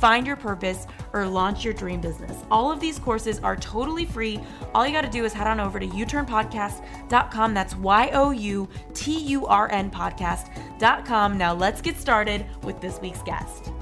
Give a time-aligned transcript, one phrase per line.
[0.00, 2.36] find your purpose, or launch your dream business.
[2.50, 4.40] All of these courses are totally free.
[4.74, 7.54] All you got to do is head on over to uturnpodcast.com.
[7.54, 11.38] That's Y O U T U R N podcast.com.
[11.38, 13.72] Now let's get started with this week's guest.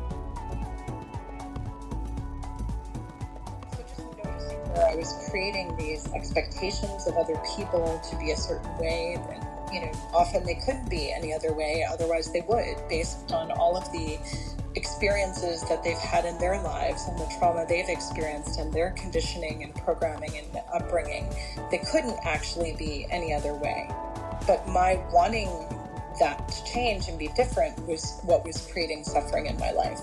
[4.76, 9.80] I was creating these expectations of other people to be a certain way, and you
[9.80, 13.90] know, often they couldn't be any other way, otherwise they would, based on all of
[13.92, 14.18] the
[14.76, 19.64] experiences that they've had in their lives and the trauma they've experienced and their conditioning
[19.64, 21.26] and programming and upbringing.
[21.70, 23.88] They couldn't actually be any other way.
[24.46, 25.48] But my wanting
[26.20, 30.00] that to change and be different was what was creating suffering in my life.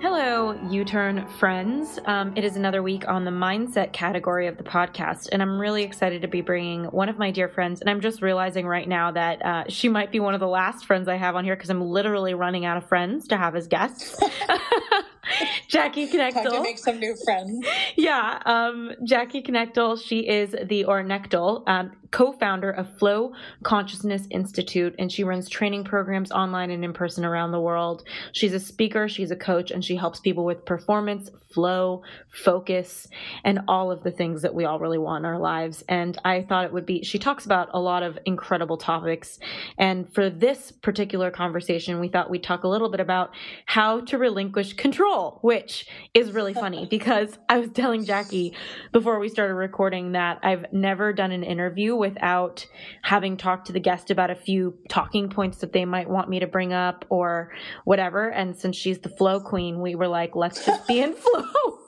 [0.00, 1.98] Hello, U Turn friends.
[2.04, 5.82] Um, it is another week on the mindset category of the podcast, and I'm really
[5.82, 7.80] excited to be bringing one of my dear friends.
[7.80, 10.86] And I'm just realizing right now that uh, she might be one of the last
[10.86, 13.66] friends I have on here because I'm literally running out of friends to have as
[13.66, 14.16] guests.
[15.68, 16.32] Jackie Knechtel.
[16.32, 17.66] Time to make some new friends.
[17.96, 20.02] Yeah, um, Jackie Knechtel.
[20.02, 25.84] She is the or Knechtel um, co-founder of Flow Consciousness Institute, and she runs training
[25.84, 28.04] programs online and in person around the world.
[28.32, 33.08] She's a speaker, she's a coach, and she helps people with performance, flow, focus,
[33.44, 35.84] and all of the things that we all really want in our lives.
[35.88, 37.02] And I thought it would be.
[37.02, 39.38] She talks about a lot of incredible topics,
[39.76, 43.34] and for this particular conversation, we thought we'd talk a little bit about
[43.66, 48.54] how to relinquish control, which is really funny because I was telling Jackie
[48.92, 52.66] before we started recording that I've never done an interview without
[53.02, 56.40] having talked to the guest about a few talking points that they might want me
[56.40, 57.52] to bring up or
[57.84, 58.28] whatever.
[58.28, 61.87] And since she's the flow queen, we were like, let's just be in flow.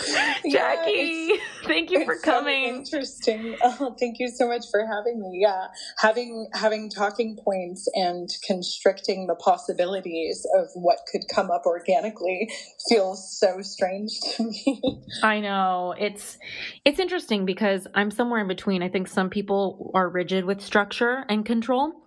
[0.50, 2.84] Jackie, yeah, thank you for coming.
[2.84, 3.56] So interesting.
[3.78, 5.40] Oh, thank you so much for having me.
[5.42, 5.68] Yeah,
[5.98, 12.50] having having talking points and constricting the possibilities of what could come up organically
[12.88, 15.02] feels so strange to me.
[15.22, 16.38] I know it's
[16.84, 18.82] it's interesting because I'm somewhere in between.
[18.82, 22.05] I think some people are rigid with structure and control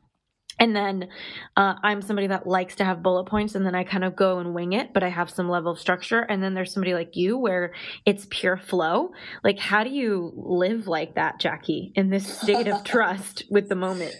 [0.59, 1.07] and then
[1.55, 4.39] uh, I'm somebody that likes to have bullet points and then I kind of go
[4.39, 6.19] and wing it, but I have some level of structure.
[6.19, 7.73] And then there's somebody like you where
[8.05, 9.11] it's pure flow.
[9.43, 13.75] Like, how do you live like that, Jackie, in this state of trust with the
[13.75, 14.15] moment?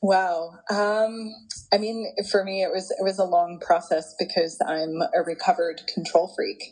[0.00, 0.50] Wow.
[0.70, 1.32] Um,
[1.72, 5.80] I mean, for me, it was it was a long process because I'm a recovered
[5.92, 6.62] control freak,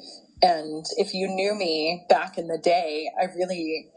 [0.43, 3.88] and if you knew me back in the day, I really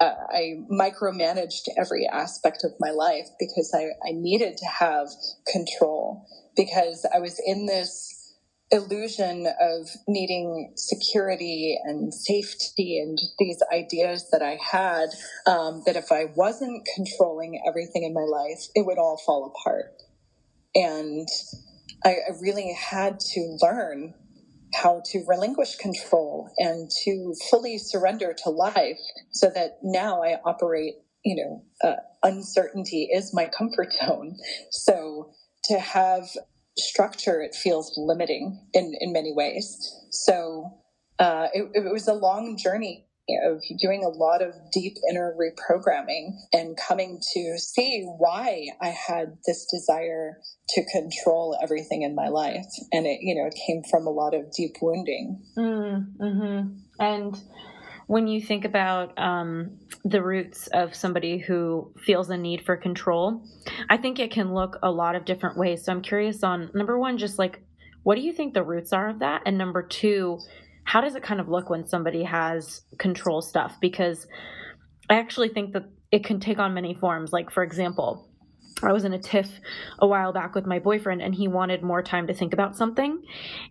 [0.00, 5.08] uh, I micromanaged every aspect of my life because I, I needed to have
[5.46, 8.16] control because I was in this
[8.70, 15.08] illusion of needing security and safety and these ideas that I had
[15.46, 20.02] um, that if I wasn't controlling everything in my life, it would all fall apart.
[20.74, 21.28] And
[22.04, 24.14] I, I really had to learn
[24.74, 28.98] how to relinquish control and to fully surrender to life
[29.32, 30.94] so that now I operate,
[31.24, 34.36] you know, uh, uncertainty is my comfort zone.
[34.70, 35.32] So
[35.64, 36.28] to have
[36.78, 39.76] structure, it feels limiting in, in many ways.
[40.10, 40.78] So
[41.18, 43.06] uh, it, it was a long journey
[43.44, 49.36] of doing a lot of deep inner reprogramming and coming to see why I had
[49.46, 50.38] this desire
[50.70, 52.66] to control everything in my life.
[52.92, 55.42] And it, you know, it came from a lot of deep wounding.
[55.56, 56.68] Mm, mm-hmm.
[56.98, 57.42] And
[58.06, 63.44] when you think about um, the roots of somebody who feels a need for control,
[63.88, 65.84] I think it can look a lot of different ways.
[65.84, 67.62] So I'm curious on number one, just like,
[68.02, 69.42] what do you think the roots are of that?
[69.46, 70.40] And number two,
[70.90, 73.76] how does it kind of look when somebody has control stuff?
[73.80, 74.26] Because
[75.08, 77.32] I actually think that it can take on many forms.
[77.32, 78.28] Like, for example,
[78.82, 79.48] I was in a tiff
[80.00, 83.22] a while back with my boyfriend and he wanted more time to think about something.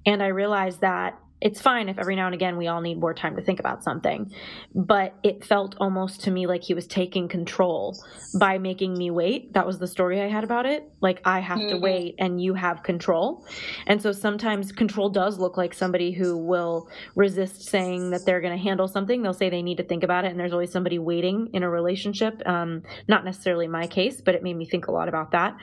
[0.06, 3.14] And I realized that it's fine if every now and again we all need more
[3.14, 4.32] time to think about something.
[4.76, 7.98] But it felt almost to me like he was taking control
[8.38, 9.54] by making me wait.
[9.54, 10.92] That was the story I had about it.
[11.02, 11.76] Like, I have mm-hmm.
[11.76, 13.46] to wait and you have control.
[13.88, 18.58] And so sometimes control does look like somebody who will resist saying that they're going
[18.58, 19.22] to handle something.
[19.22, 20.32] They'll say they need to think about it.
[20.32, 22.42] And there's always somebody waiting in a relationship.
[22.46, 25.56] Um, not necessarily my case, but it made me think a lot about that.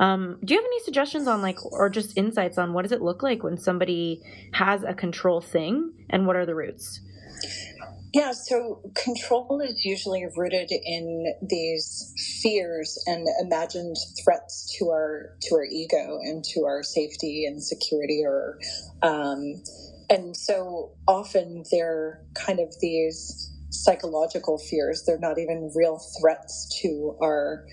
[0.00, 3.02] Um, do you have any suggestions on, like, or just insights on what does it
[3.02, 4.22] look like when somebody
[4.52, 5.17] has a control?
[5.18, 7.00] Control thing and what are the roots?
[8.14, 15.54] Yeah, so control is usually rooted in these fears and imagined threats to our to
[15.56, 18.58] our ego and to our safety and security or
[19.02, 19.62] um,
[20.08, 25.04] and so often they're kind of these psychological fears.
[25.06, 27.66] They're not even real threats to our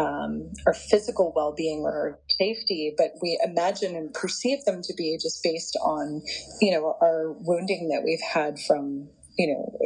[0.00, 5.42] um, our physical well-being or safety, but we imagine and perceive them to be just
[5.42, 6.22] based on,
[6.60, 9.08] you know, our wounding that we've had from,
[9.38, 9.78] you know,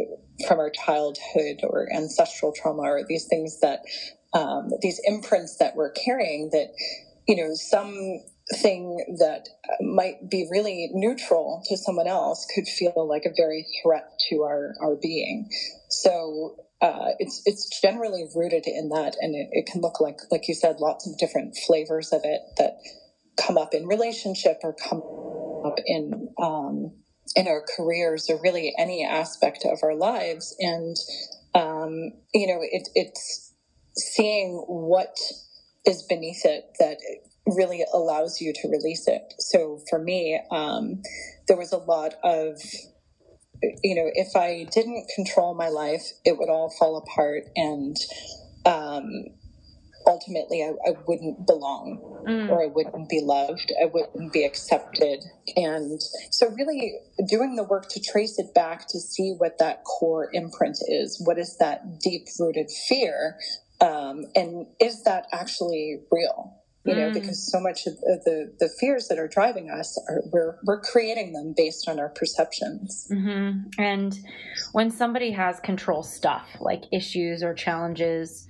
[0.47, 3.81] from our childhood or ancestral trauma or these things that,
[4.35, 6.69] um, these imprints that we're carrying that,
[7.27, 8.21] you know, some
[8.57, 9.49] thing that
[9.81, 14.75] might be really neutral to someone else could feel like a very threat to our,
[14.83, 15.49] our being.
[15.89, 20.49] So uh, it's it's generally rooted in that, and it, it, can look like, like
[20.49, 22.77] you said, lots of different flavors of it that
[23.41, 25.03] come up in relationship or come
[25.65, 26.93] up in um,
[27.37, 30.55] in our careers or really any aspect of our lives.
[30.59, 30.97] And
[31.55, 33.55] um, you know, it, it's
[33.97, 35.17] seeing what
[35.87, 36.99] is beneath it that
[37.47, 39.23] really allows you to release it.
[39.39, 41.03] So for me, um,
[41.47, 42.61] there was a lot of
[43.83, 47.97] you know, if I didn't control my life, it would all fall apart and
[48.67, 49.27] um,
[50.07, 52.51] ultimately I, I, wouldn't belong mm.
[52.51, 53.73] or I wouldn't be loved.
[53.81, 55.25] I wouldn't be accepted.
[55.57, 56.01] And
[56.31, 56.95] so, really
[57.29, 61.23] doing the work to trace it back to see what that core imprint is.
[61.25, 63.39] What is that deep rooted fear?
[63.81, 66.64] Um, and is that actually real?
[66.85, 67.15] You know, mm.
[67.15, 71.33] because so much of the, the fears that are driving us are we're, we're creating
[71.33, 73.09] them based on our perceptions.
[73.11, 73.69] Mm-hmm.
[73.79, 74.19] And
[74.73, 78.47] when somebody has control stuff like issues or challenges,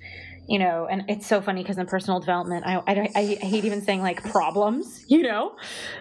[0.47, 3.81] you know, and it's so funny because in personal development, I, I, I hate even
[3.81, 5.55] saying like problems, you know,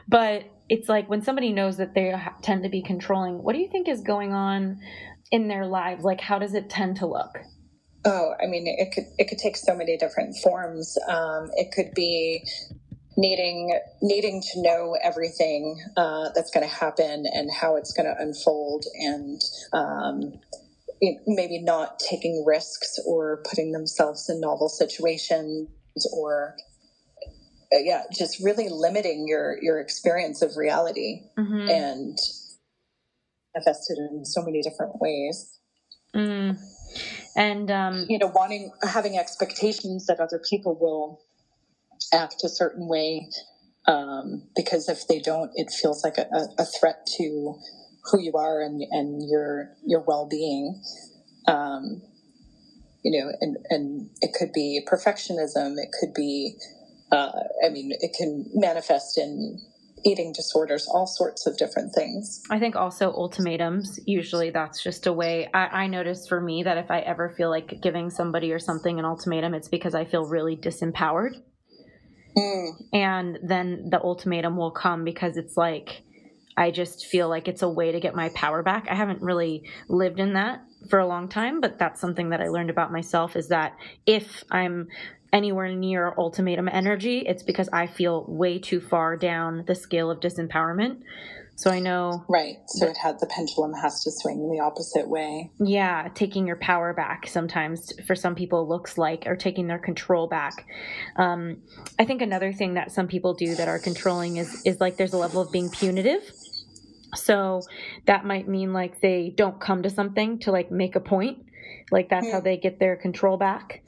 [0.09, 3.69] but it's like when somebody knows that they tend to be controlling, what do you
[3.69, 4.81] think is going on
[5.31, 6.05] in their lives?
[6.05, 7.39] Like, how does it tend to look?
[8.05, 10.99] Oh, I mean, it could it could take so many different forms.
[11.09, 12.47] Um, it could be
[13.17, 18.23] needing needing to know everything uh, that's going to happen and how it's going to
[18.23, 19.41] unfold, and
[19.73, 20.35] um,
[21.27, 25.69] maybe not taking risks or putting themselves in novel situations,
[26.13, 26.57] or
[27.73, 31.71] uh, yeah, just really limiting your your experience of reality mm-hmm.
[31.71, 32.19] and
[33.55, 35.59] manifested in so many different ways.
[36.15, 36.59] Mm
[37.37, 41.21] and um, you know wanting having expectations that other people will
[42.13, 43.29] act a certain way
[43.87, 46.27] um, because if they don't it feels like a,
[46.59, 47.55] a, threat to
[48.05, 50.83] who you are and, and your your well-being.
[51.47, 52.03] Um,
[53.03, 55.77] you know and, and it could be perfectionism.
[55.77, 56.57] It could be
[57.13, 57.33] uh,
[57.65, 59.61] i mean it can manifest in
[60.05, 62.43] eating disorders, all sorts of different things.
[62.51, 65.49] I think also ultimatums, usually that's just a way.
[65.53, 68.99] I, I notice for me that if I ever feel like giving somebody or something
[68.99, 71.37] an ultimatum, it's because I feel really disempowered.
[72.37, 72.71] Mm.
[72.93, 76.03] And then the ultimatum will come because it's like,
[76.57, 78.87] I just feel like it's a way to get my power back.
[78.89, 82.49] I haven't really lived in that for a long time, but that's something that I
[82.49, 84.89] learned about myself is that if I'm
[85.35, 90.21] anywhere near ultimatum energy, it's because I feel way too far down the scale of
[90.21, 91.01] disempowerment.
[91.57, 92.25] So I know.
[92.29, 92.57] Right.
[92.67, 95.51] So it had the pendulum has to swing in the opposite way.
[95.61, 96.09] Yeah.
[96.15, 100.67] Taking your power back sometimes for some people looks like, or taking their control back.
[101.17, 101.59] Um,
[101.99, 105.13] I think another thing that some people do that are controlling is, is like there's
[105.13, 106.23] a level of being punitive.
[107.15, 107.63] So
[108.07, 111.45] that might mean like they don't come to something to like make a point.
[111.93, 112.45] Like that's how hmm.
[112.45, 113.83] they get their control back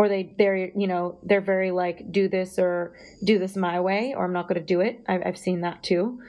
[0.00, 4.14] or they they're you know they're very like do this or do this my way
[4.16, 5.04] or i'm not going to do it.
[5.06, 6.20] I've, I've seen that too.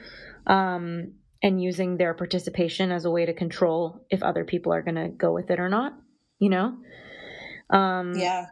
[0.46, 4.96] Um, and using their participation as a way to control if other people are going
[4.96, 5.94] to go with it or not
[6.38, 6.76] you know?
[7.70, 8.46] Um, yeah.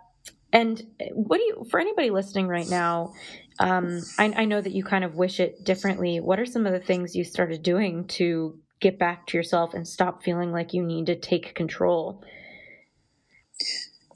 [0.55, 3.13] and what do you for anybody listening right now
[3.59, 6.19] um, I, I know that you kind of wish it differently.
[6.19, 9.87] What are some of the things you started doing to get back to yourself and
[9.87, 12.25] stop feeling like you need to take control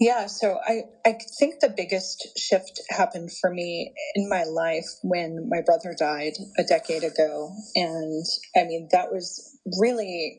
[0.04, 5.48] Yeah, so I, I think the biggest shift happened for me in my life when
[5.48, 7.50] my brother died a decade ago.
[7.74, 10.36] And I mean, that was really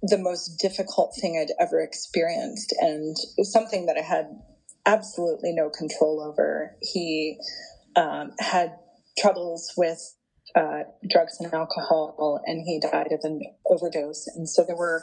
[0.00, 4.24] the most difficult thing I'd ever experienced and something that I had
[4.86, 6.74] absolutely no control over.
[6.80, 7.36] He
[7.96, 8.70] um, had
[9.18, 10.00] troubles with
[10.54, 14.26] uh, drugs and alcohol, and he died of an overdose.
[14.36, 15.02] And so there were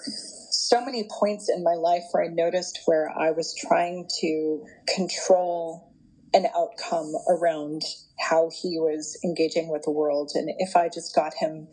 [0.49, 4.65] so many points in my life where I noticed where I was trying to
[4.95, 5.91] control
[6.33, 7.83] an outcome around
[8.19, 10.31] how he was engaging with the world.
[10.35, 11.67] And if I just got him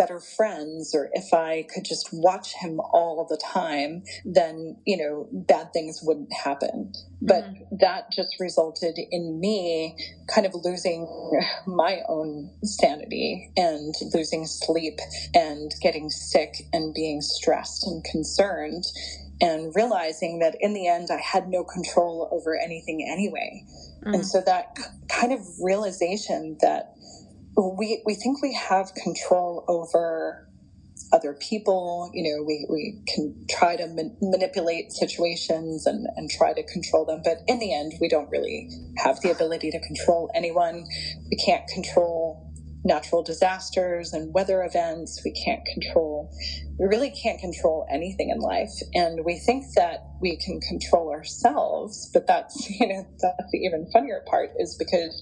[0.00, 5.28] better friends or if I could just watch him all the time, then, you know,
[5.30, 6.92] bad things wouldn't happen.
[7.20, 7.76] But mm-hmm.
[7.80, 9.94] that just resulted in me
[10.34, 11.06] kind of losing
[11.66, 14.98] my own sanity and losing sleep
[15.34, 18.84] and getting sick and being stressed and concerned
[19.42, 23.66] and realizing that in the end I had no control over anything anyway.
[24.00, 24.14] Mm-hmm.
[24.14, 24.78] And so that
[25.10, 26.94] kind of realization that
[27.68, 30.48] we we think we have control over
[31.12, 32.10] other people.
[32.12, 37.04] You know, we, we can try to man- manipulate situations and, and try to control
[37.04, 37.22] them.
[37.24, 40.84] But in the end, we don't really have the ability to control anyone.
[41.30, 42.49] We can't control
[42.84, 45.20] natural disasters and weather events.
[45.24, 46.30] We can't control,
[46.78, 48.72] we really can't control anything in life.
[48.94, 53.88] And we think that we can control ourselves, but that's, you know, that's the even
[53.92, 55.20] funnier part is because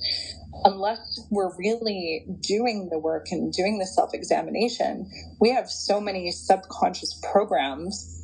[0.64, 5.10] unless we're really doing the work and doing the self examination,
[5.40, 8.17] we have so many subconscious programs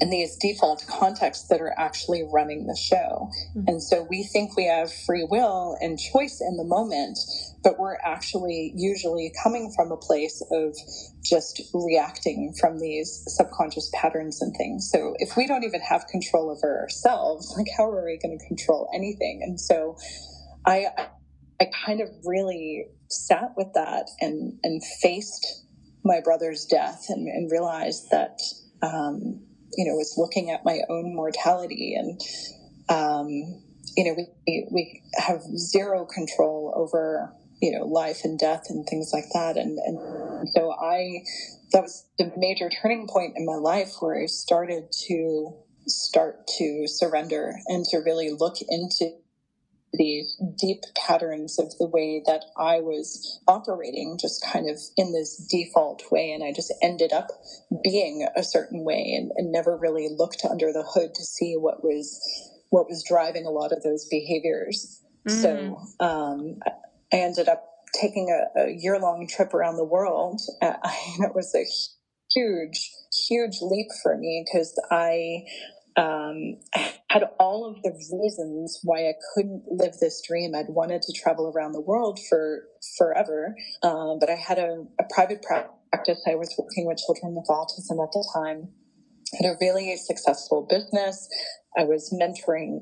[0.00, 3.30] and these default contexts that are actually running the show.
[3.56, 3.64] Mm-hmm.
[3.68, 7.18] And so we think we have free will and choice in the moment,
[7.62, 10.74] but we're actually usually coming from a place of
[11.22, 14.90] just reacting from these subconscious patterns and things.
[14.90, 18.46] So if we don't even have control over ourselves, like how are we going to
[18.46, 19.40] control anything?
[19.42, 19.96] And so
[20.66, 20.86] I,
[21.60, 25.64] I kind of really sat with that and, and faced
[26.04, 28.40] my brother's death and, and realized that,
[28.82, 29.42] um,
[29.76, 32.20] you know, was looking at my own mortality and,
[32.88, 33.30] um,
[33.96, 39.10] you know, we, we have zero control over, you know, life and death and things
[39.12, 39.56] like that.
[39.56, 41.22] And, and so I,
[41.72, 45.54] that was the major turning point in my life where I started to
[45.86, 49.10] start to surrender and to really look into
[49.92, 55.36] these deep patterns of the way that I was operating, just kind of in this
[55.50, 56.32] default way.
[56.32, 57.28] And I just ended up
[57.82, 61.82] being a certain way and, and never really looked under the hood to see what
[61.82, 62.20] was
[62.70, 65.02] what was driving a lot of those behaviors.
[65.28, 65.42] Mm.
[65.42, 66.58] So um,
[67.12, 67.64] I ended up
[68.00, 70.40] taking a, a year long trip around the world.
[70.62, 70.74] Uh,
[71.18, 71.66] it was a
[72.32, 72.90] huge,
[73.28, 75.44] huge leap for me because I
[75.96, 76.56] um,
[77.10, 77.90] had all of the
[78.22, 80.54] reasons why I couldn't live this dream.
[80.54, 82.64] I'd wanted to travel around the world for
[82.96, 86.24] forever, um, but I had a, a private practice.
[86.28, 88.68] I was working with children with autism at the time.
[89.34, 91.28] I had a really successful business.
[91.76, 92.80] I was mentoring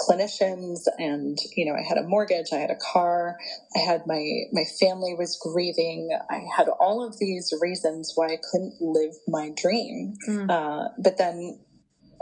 [0.00, 3.36] clinicians and you know i had a mortgage i had a car
[3.76, 8.38] i had my my family was grieving i had all of these reasons why i
[8.50, 10.50] couldn't live my dream mm.
[10.50, 11.58] uh, but then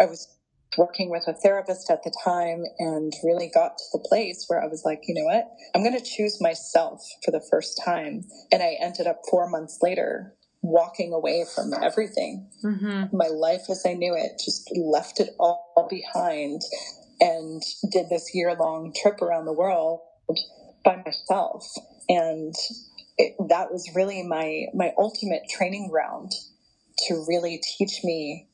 [0.00, 0.28] I was
[0.76, 4.66] working with a therapist at the time and really got to the place where I
[4.66, 5.48] was like, you know what?
[5.74, 8.24] I'm going to choose myself for the first time.
[8.52, 12.50] And I ended up four months later walking away from everything.
[12.64, 13.16] Mm-hmm.
[13.16, 16.62] My life as I knew it, just left it all behind
[17.20, 20.00] and did this year long trip around the world
[20.84, 21.66] by myself.
[22.08, 22.54] And
[23.16, 26.32] it, that was really my, my ultimate training ground
[27.06, 28.48] to really teach me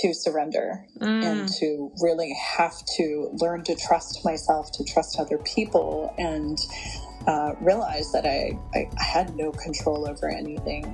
[0.00, 1.24] to surrender mm.
[1.24, 6.58] and to really have to learn to trust myself, to trust other people, and
[7.26, 10.84] uh, realize that I, I, I had no control over anything.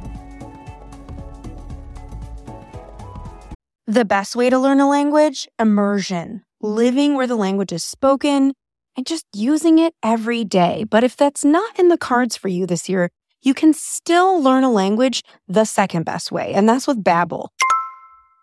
[3.87, 5.49] The best way to learn a language?
[5.59, 6.43] Immersion.
[6.61, 8.52] Living where the language is spoken
[8.97, 10.85] and just using it every day.
[10.85, 14.64] But if that's not in the cards for you this year, you can still learn
[14.64, 17.49] a language the second best way, and that's with Babbel.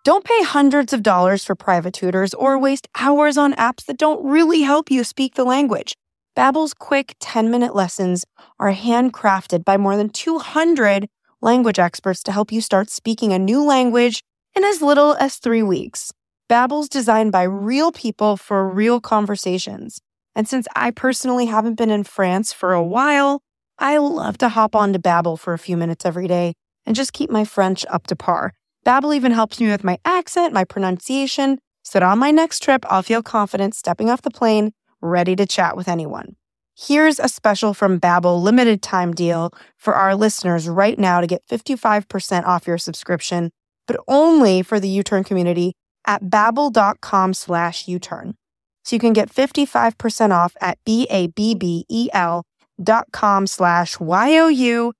[0.06, 4.24] Don't pay hundreds of dollars for private tutors or waste hours on apps that don't
[4.24, 5.96] really help you speak the language.
[6.38, 8.24] Babbel's quick 10-minute lessons
[8.60, 11.08] are handcrafted by more than 200
[11.42, 14.22] language experts to help you start speaking a new language
[14.56, 16.12] in as little as 3 weeks.
[16.52, 20.02] Babbel's designed by real people for real conversations.
[20.36, 23.42] And since I personally haven't been in France for a while,
[23.80, 26.54] I love to hop on to Babbel for a few minutes every day
[26.86, 28.54] and just keep my French up to par.
[28.86, 32.86] Babbel even helps me with my accent, my pronunciation, so that on my next trip,
[32.88, 36.36] I'll feel confident stepping off the plane, ready to chat with anyone.
[36.78, 41.42] Here's a special from Babbel limited time deal for our listeners right now to get
[41.48, 43.50] 55% off your subscription,
[43.88, 45.74] but only for the U-Turn community
[46.06, 48.36] at babbel.com slash U-Turn.
[48.84, 52.44] So you can get 55% off at B-A-B-B-E-L
[52.84, 54.92] dot com slash Y-O-U-T-U-R-N.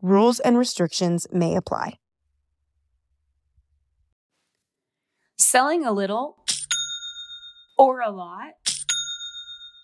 [0.00, 1.98] Rules and restrictions may apply.
[5.36, 6.44] Selling a little
[7.76, 8.52] or a lot?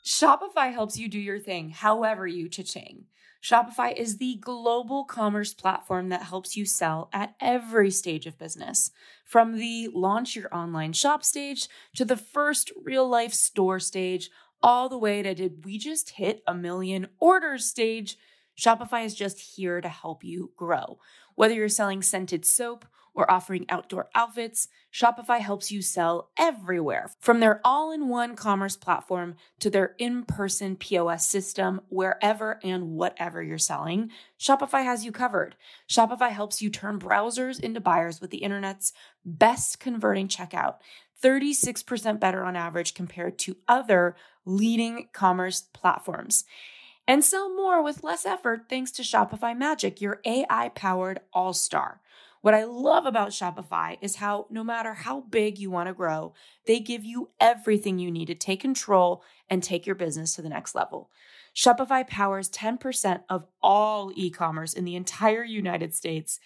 [0.05, 3.07] Shopify helps you do your thing however you cha-ching.
[3.43, 8.93] Shopify is the global commerce platform that helps you sell at every stage of business.
[9.25, 14.31] From the launch your online shop stage to the first real life store stage,
[14.63, 18.17] all the way to did we just hit a million orders stage?
[18.57, 20.99] Shopify is just here to help you grow.
[21.35, 27.11] Whether you're selling scented soap, or offering outdoor outfits, Shopify helps you sell everywhere.
[27.21, 32.91] From their all in one commerce platform to their in person POS system, wherever and
[32.91, 35.57] whatever you're selling, Shopify has you covered.
[35.89, 38.93] Shopify helps you turn browsers into buyers with the internet's
[39.25, 40.77] best converting checkout.
[41.23, 46.45] 36% better on average compared to other leading commerce platforms.
[47.07, 52.01] And sell more with less effort thanks to Shopify Magic, your AI powered all star.
[52.43, 56.33] What I love about Shopify is how no matter how big you want to grow,
[56.67, 60.49] they give you everything you need to take control and take your business to the
[60.49, 61.11] next level.
[61.55, 66.41] Shopify powers 10% of all e commerce in the entire United States.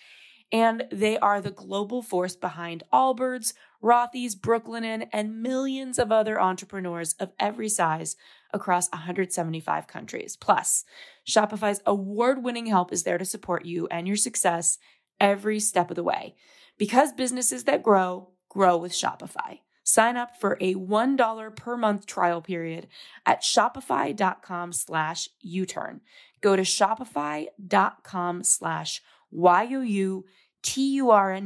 [0.51, 7.15] And they are the global force behind Allbirds, Rothy's, Brooklinen, and millions of other entrepreneurs
[7.15, 8.17] of every size
[8.53, 10.37] across 175 countries.
[10.37, 10.85] Plus,
[11.27, 14.79] Shopify's award winning help is there to support you and your success
[15.21, 16.35] every step of the way.
[16.79, 19.61] Because businesses that grow, grow with Shopify.
[19.85, 22.89] Sign up for a $1 per month trial period
[23.27, 26.01] at shopify.com slash U-turn.
[26.41, 30.29] Go to shopify.com slash Y-O-U-T-U-R-N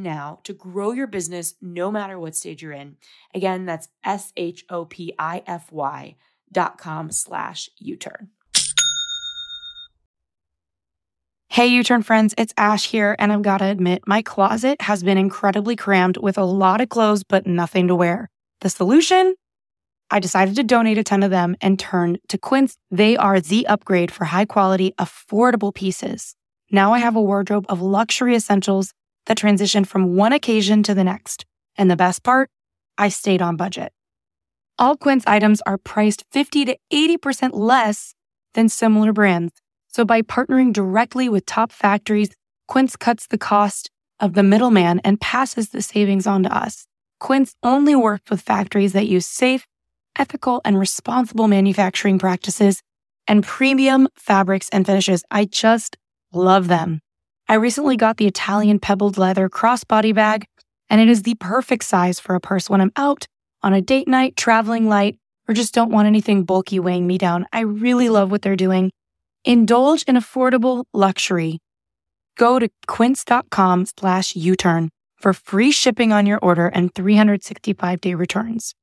[0.02, 2.96] now to grow your business no matter what stage you're in.
[3.34, 4.56] Again, that's S-H-O-P-I-F-Y
[6.50, 8.30] dot com slash U-turn.
[11.50, 15.02] Hey, U Turn friends, it's Ash here, and I've got to admit, my closet has
[15.02, 18.30] been incredibly crammed with a lot of clothes, but nothing to wear.
[18.61, 19.34] The solution?
[20.11, 22.76] I decided to donate a ton of them and turned to Quince.
[22.91, 26.37] They are the upgrade for high quality, affordable pieces.
[26.71, 28.93] Now I have a wardrobe of luxury essentials
[29.26, 31.45] that transition from one occasion to the next.
[31.76, 32.50] And the best part?
[32.99, 33.93] I stayed on budget.
[34.78, 38.15] All Quince items are priced 50 to 80% less
[38.54, 39.54] than similar brands.
[39.99, 42.30] So by partnering directly with top factories,
[42.69, 46.87] Quince cuts the cost of the middleman and passes the savings on to us.
[47.19, 49.67] Quince only works with factories that use safe,
[50.17, 52.80] ethical, and responsible manufacturing practices
[53.26, 55.25] and premium fabrics and finishes.
[55.32, 55.97] I just
[56.32, 57.00] love them.
[57.49, 60.47] I recently got the Italian pebbled leather crossbody bag,
[60.89, 63.26] and it is the perfect size for a purse when I'm out
[63.65, 67.47] on a date night, traveling light, or just don't want anything bulky weighing me down.
[67.52, 68.93] I really love what they're doing
[69.49, 71.58] Indulge in affordable luxury.
[72.37, 78.75] Go to quince.com slash U-turn for free shipping on your order and 365 day returns.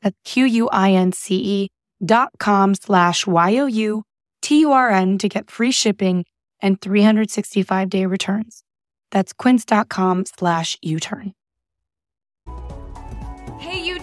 [0.00, 1.68] That's Q-U-I-N-C-E
[2.02, 6.24] dot com slash Y-O-U-T-U-R-N to get free shipping
[6.62, 8.64] and 365 day returns.
[9.10, 11.34] That's quince.com slash U-turn.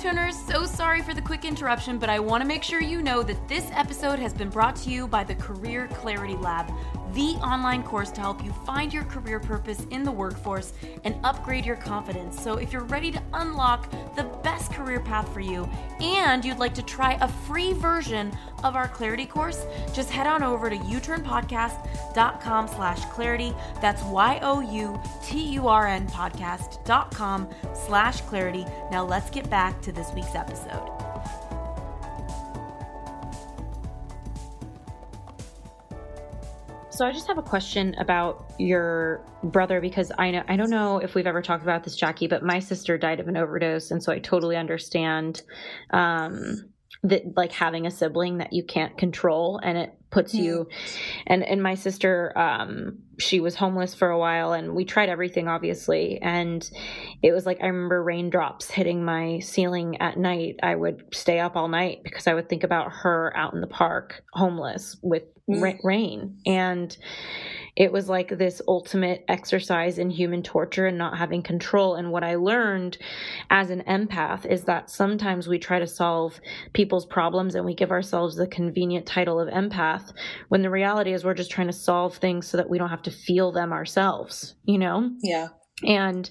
[0.02, 3.22] Turners, so sorry for the quick interruption, but I want to make sure you know
[3.22, 6.74] that this episode has been brought to you by the Career Clarity Lab
[7.14, 11.66] the online course to help you find your career purpose in the workforce and upgrade
[11.66, 12.42] your confidence.
[12.42, 15.70] So, if you're ready to unlock the best career path for you
[16.00, 18.32] and you'd like to try a free version
[18.64, 23.54] of our clarity course, just head on over to uturnpodcast.com slash clarity.
[23.82, 28.66] That's Y-O-U-T-U-R-N podcast.com slash clarity.
[28.92, 31.01] Now let's get back to this week's episode.
[37.02, 41.00] So I just have a question about your brother because I know I don't know
[41.00, 44.04] if we've ever talked about this, Jackie, but my sister died of an overdose, and
[44.04, 45.42] so I totally understand
[45.90, 46.70] um,
[47.02, 50.68] that like having a sibling that you can't control, and it puts you
[51.26, 55.48] and and my sister um she was homeless for a while and we tried everything
[55.48, 56.70] obviously and
[57.24, 61.56] it was like i remember raindrops hitting my ceiling at night i would stay up
[61.56, 65.62] all night because i would think about her out in the park homeless with mm.
[65.62, 66.98] ra- rain and
[67.76, 71.96] it was like this ultimate exercise in human torture and not having control.
[71.96, 72.98] And what I learned
[73.50, 76.40] as an empath is that sometimes we try to solve
[76.74, 80.01] people's problems and we give ourselves the convenient title of empath
[80.50, 83.04] when the reality is we're just trying to solve things so that we don't have
[83.04, 85.10] to feel them ourselves, you know?
[85.22, 85.48] Yeah.
[85.84, 86.30] And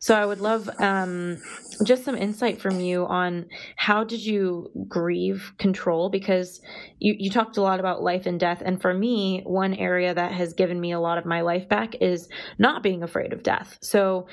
[0.00, 1.38] so I would love um,
[1.82, 6.60] just some insight from you on how did you grieve control because
[6.98, 8.62] you, you talked a lot about life and death.
[8.64, 11.96] And for me, one area that has given me a lot of my life back
[12.00, 12.28] is
[12.58, 13.78] not being afraid of death.
[13.80, 14.26] So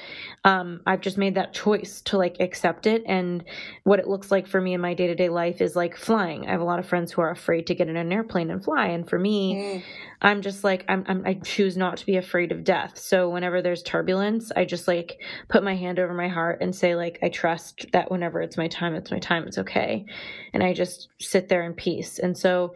[0.43, 3.03] um, I've just made that choice to like accept it.
[3.07, 3.43] And
[3.83, 6.47] what it looks like for me in my day to day life is like flying.
[6.47, 8.63] I have a lot of friends who are afraid to get in an airplane and
[8.63, 8.87] fly.
[8.87, 9.83] And for me, mm.
[10.21, 12.97] I'm just like, I'm, I'm, I choose not to be afraid of death.
[12.97, 16.95] So whenever there's turbulence, I just like put my hand over my heart and say,
[16.95, 20.05] like, I trust that whenever it's my time, it's my time, it's okay.
[20.53, 22.19] And I just sit there in peace.
[22.19, 22.75] And so,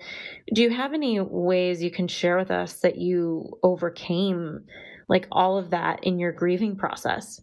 [0.53, 4.65] do you have any ways you can share with us that you overcame
[5.07, 7.41] like all of that in your grieving process?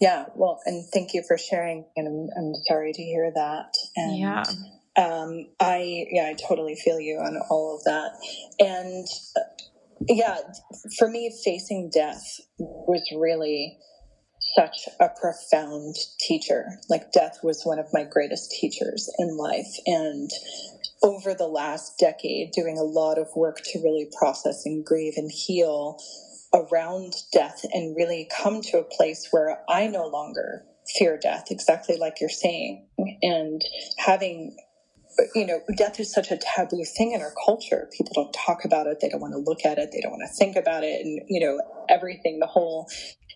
[0.00, 1.86] Yeah, well, and thank you for sharing.
[1.96, 3.72] And I'm, I'm sorry to hear that.
[3.96, 4.44] And yeah.
[4.96, 8.12] Um, I, yeah, I totally feel you on all of that.
[8.58, 9.64] And uh,
[10.08, 10.38] yeah,
[10.98, 13.78] for me, facing death was really
[14.56, 16.66] such a profound teacher.
[16.88, 19.72] Like, death was one of my greatest teachers in life.
[19.86, 20.30] And
[21.02, 25.30] over the last decade, doing a lot of work to really process and grieve and
[25.30, 25.98] heal
[26.52, 30.64] around death and really come to a place where I no longer
[30.98, 32.88] fear death, exactly like you're saying.
[33.22, 33.62] And
[33.98, 34.56] having
[35.34, 37.88] you know, death is such a taboo thing in our culture.
[37.96, 38.98] People don't talk about it.
[39.00, 39.90] They don't want to look at it.
[39.92, 41.04] They don't want to think about it.
[41.04, 42.88] And, you know, everything, the whole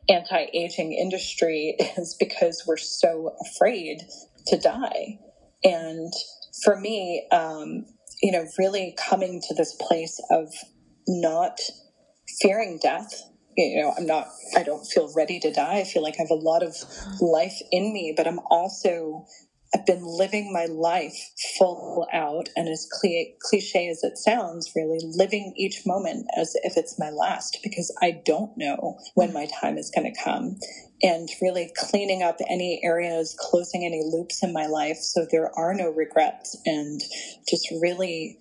[0.08, 4.02] anti aging industry is because we're so afraid
[4.48, 5.18] to die.
[5.62, 6.12] And
[6.62, 7.86] for me, um,
[8.22, 10.52] you know, really coming to this place of
[11.06, 11.58] not
[12.40, 13.22] fearing death.
[13.56, 15.78] You know, I'm not, I don't feel ready to die.
[15.78, 16.74] I feel like I have a lot of
[17.20, 19.26] life in me, but I'm also
[19.74, 21.16] I've been living my life
[21.58, 26.98] full out, and as cliche as it sounds, really living each moment as if it's
[26.98, 30.58] my last because I don't know when my time is going to come.
[31.02, 35.74] And really cleaning up any areas, closing any loops in my life so there are
[35.74, 37.00] no regrets, and
[37.48, 38.38] just really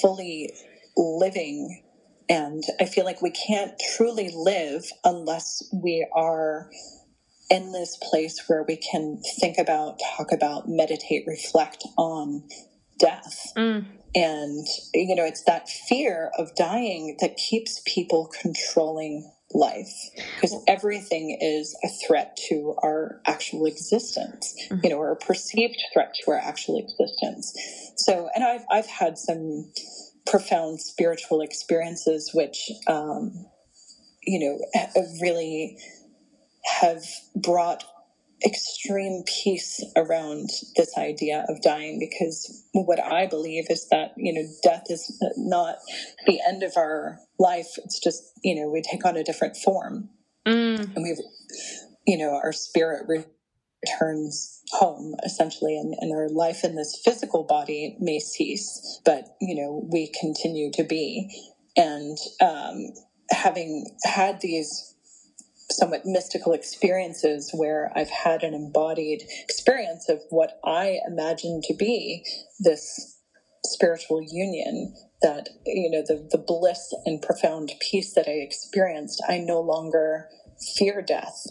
[0.00, 0.52] fully
[0.96, 1.82] living.
[2.30, 6.70] And I feel like we can't truly live unless we are
[7.50, 12.42] in this place where we can think about, talk about, meditate, reflect on
[12.98, 13.52] death.
[13.56, 13.86] Mm.
[14.14, 19.92] And, you know, it's that fear of dying that keeps people controlling life
[20.34, 24.80] because everything is a threat to our actual existence, mm-hmm.
[24.84, 27.54] you know, or a perceived threat to our actual existence.
[27.96, 29.70] So, and I've, I've had some
[30.26, 33.46] profound spiritual experiences which, um,
[34.22, 34.82] you know,
[35.22, 35.78] really
[36.64, 37.84] have brought
[38.46, 44.48] extreme peace around this idea of dying because what I believe is that, you know,
[44.62, 45.76] death is not
[46.26, 47.66] the end of our life.
[47.78, 50.10] It's just, you know, we take on a different form.
[50.46, 50.94] Mm.
[50.94, 51.18] And we've,
[52.06, 57.96] you know, our spirit returns home essentially and, and our life in this physical body
[58.00, 61.28] may cease, but, you know, we continue to be.
[61.76, 62.92] And um,
[63.30, 64.94] having had these
[65.70, 72.24] somewhat mystical experiences where I've had an embodied experience of what I imagine to be
[72.58, 73.18] this
[73.64, 79.38] spiritual union that you know the the bliss and profound peace that I experienced I
[79.38, 80.28] no longer
[80.76, 81.46] fear death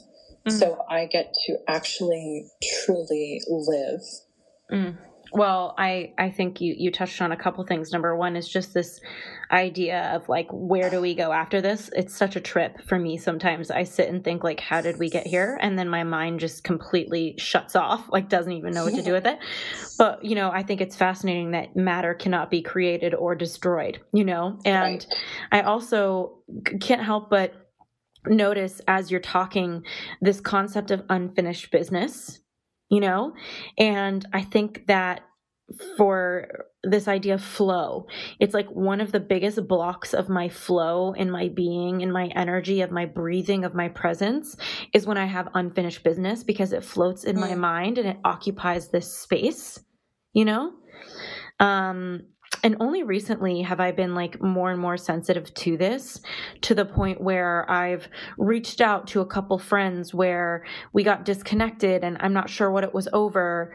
[0.47, 0.51] mm.
[0.51, 2.49] so I get to actually
[2.86, 4.01] truly live
[4.71, 4.97] mm.
[5.32, 7.92] Well, I I think you you touched on a couple things.
[7.92, 9.00] Number one is just this
[9.52, 11.90] idea of like where do we go after this?
[11.96, 13.72] It's such a trip for me sometimes.
[13.72, 15.58] I sit and think like how did we get here?
[15.62, 19.13] And then my mind just completely shuts off, like doesn't even know what to do
[19.13, 19.40] with it.
[19.98, 24.26] But, you know, I think it's fascinating that matter cannot be created or destroyed, you
[24.26, 24.60] know?
[24.66, 25.13] And right.
[25.52, 26.40] I also
[26.80, 27.54] can't help but
[28.26, 29.86] notice as you're talking
[30.22, 32.42] this concept of unfinished business
[32.89, 33.34] you know?
[33.78, 35.21] And I think that
[35.97, 36.47] for
[36.84, 38.08] this idea of flow,
[38.39, 42.28] it's like one of the biggest blocks of my flow in my being, in my
[42.36, 44.56] energy, of my breathing, of my presence
[44.93, 47.41] is when I have unfinished business because it floats in mm.
[47.41, 49.80] my mind and it occupies this space,
[50.34, 50.71] you know?
[51.60, 52.21] Um,
[52.67, 56.19] and only recently have I been like more and more sensitive to this
[56.63, 62.03] to the point where I've reached out to a couple friends where we got disconnected
[62.03, 63.73] and I'm not sure what it was over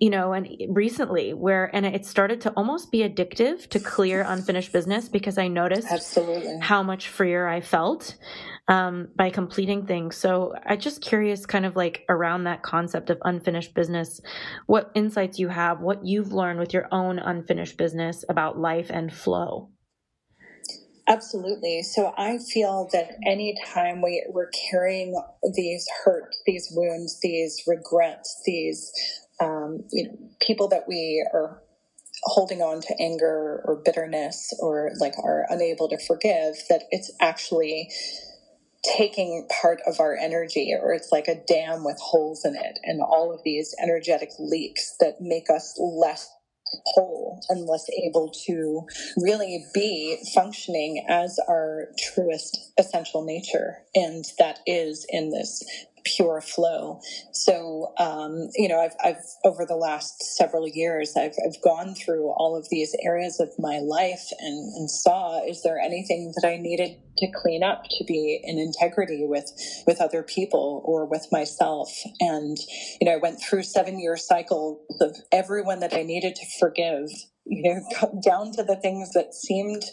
[0.00, 4.72] you know, and recently where, and it started to almost be addictive to clear unfinished
[4.72, 8.16] business because I noticed absolutely how much freer I felt
[8.68, 10.16] um, by completing things.
[10.16, 14.20] So I just curious, kind of like around that concept of unfinished business,
[14.66, 19.12] what insights you have, what you've learned with your own unfinished business about life and
[19.12, 19.70] flow.
[21.08, 21.82] Absolutely.
[21.82, 25.18] So I feel that anytime we, we're carrying
[25.54, 28.92] these hurt, these wounds, these regrets, these
[29.40, 31.62] um, you know, people that we are
[32.24, 37.90] holding on to anger or bitterness or like are unable to forgive, that it's actually
[38.96, 43.00] taking part of our energy or it's like a dam with holes in it and
[43.02, 46.28] all of these energetic leaks that make us less
[46.86, 48.82] whole and less able to
[49.16, 53.78] really be functioning as our truest essential nature.
[53.94, 55.64] And that is in this
[56.16, 57.00] pure flow.
[57.32, 62.28] So, um, you know, I've, I've, over the last several years, I've, I've gone through
[62.30, 66.56] all of these areas of my life and, and saw, is there anything that I
[66.56, 69.52] needed to clean up to be in integrity with,
[69.86, 71.90] with other people or with myself?
[72.20, 72.56] And,
[73.00, 77.08] you know, I went through seven year cycles of everyone that I needed to forgive,
[77.44, 79.84] you know, down to the things that seemed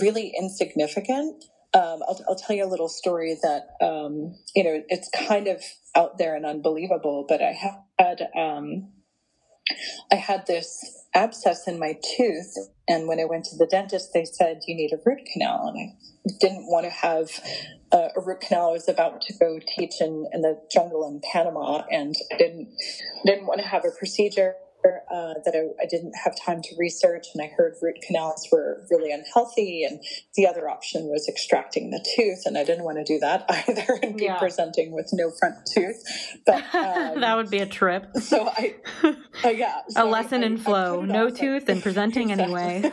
[0.00, 5.08] really insignificant um, I'll, I'll, tell you a little story that um, you know it's
[5.10, 5.62] kind of
[5.94, 7.56] out there and unbelievable, but I
[7.98, 8.92] had um,
[10.10, 12.54] I had this abscess in my tooth,
[12.88, 15.78] and when I went to the dentist, they said you need a root canal, and
[15.78, 17.30] I didn't want to have
[17.92, 18.70] a, a root canal.
[18.70, 22.68] I was about to go teach in, in the jungle in Panama, and didn't
[23.24, 24.54] didn't want to have a procedure
[24.84, 28.86] uh, that I, I, didn't have time to research, and I heard root canals were
[28.90, 30.02] really unhealthy, and
[30.36, 33.98] the other option was extracting the tooth, and I didn't want to do that either
[34.02, 34.38] and be yeah.
[34.38, 36.02] presenting with no front tooth.
[36.46, 38.06] But um, that would be a trip.
[38.30, 42.92] So I, uh, yeah, so a lesson I, in flow: no tooth and presenting anyway.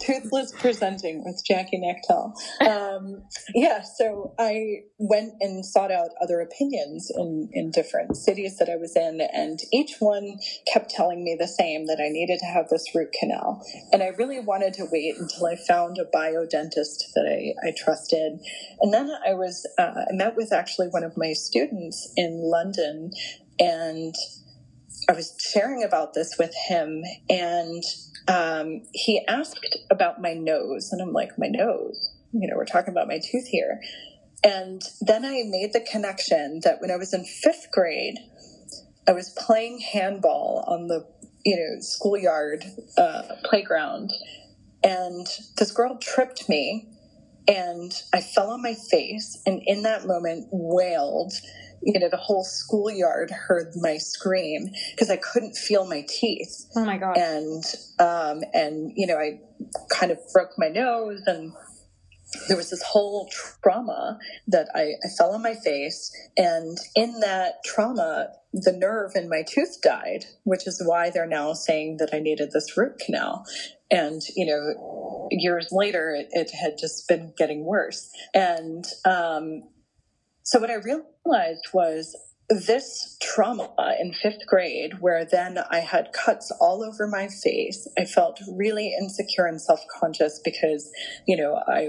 [0.00, 2.32] Toothless presenting with Jackie Knechtel.
[2.66, 3.22] Um,
[3.54, 8.76] yeah, so I went and sought out other opinions in in different cities that I
[8.76, 10.38] was in, and each one
[10.72, 13.62] kept telling me the same that I needed to have this root canal.
[13.92, 18.40] And I really wanted to wait until I found a biodentist that I, I trusted.
[18.80, 23.10] And then I was, uh, I met with actually one of my students in London
[23.58, 24.14] and
[25.08, 27.82] I was sharing about this with him and
[28.28, 30.90] um, he asked about my nose.
[30.92, 32.12] And I'm like, my nose?
[32.32, 33.80] You know, we're talking about my tooth here.
[34.42, 38.16] And then I made the connection that when I was in fifth grade,
[39.08, 41.06] I was playing handball on the
[41.44, 42.64] you know schoolyard
[42.98, 44.12] uh, playground,
[44.82, 46.88] and this girl tripped me,
[47.46, 51.32] and I fell on my face, and in that moment wailed.
[51.82, 56.64] You know, the whole schoolyard heard my scream because I couldn't feel my teeth.
[56.74, 57.16] Oh my god!
[57.16, 57.62] And
[58.00, 59.38] um, and you know, I
[59.90, 61.52] kind of broke my nose and
[62.48, 63.28] there was this whole
[63.62, 64.18] trauma
[64.48, 66.14] that I, I, fell on my face.
[66.36, 71.52] And in that trauma, the nerve in my tooth died, which is why they're now
[71.52, 73.44] saying that I needed this root canal.
[73.90, 78.10] And, you know, years later, it, it had just been getting worse.
[78.34, 79.62] And um,
[80.42, 82.16] so what I realized was
[82.48, 88.04] this trauma in fifth grade, where then I had cuts all over my face, I
[88.04, 90.90] felt really insecure and self conscious because,
[91.26, 91.88] you know, I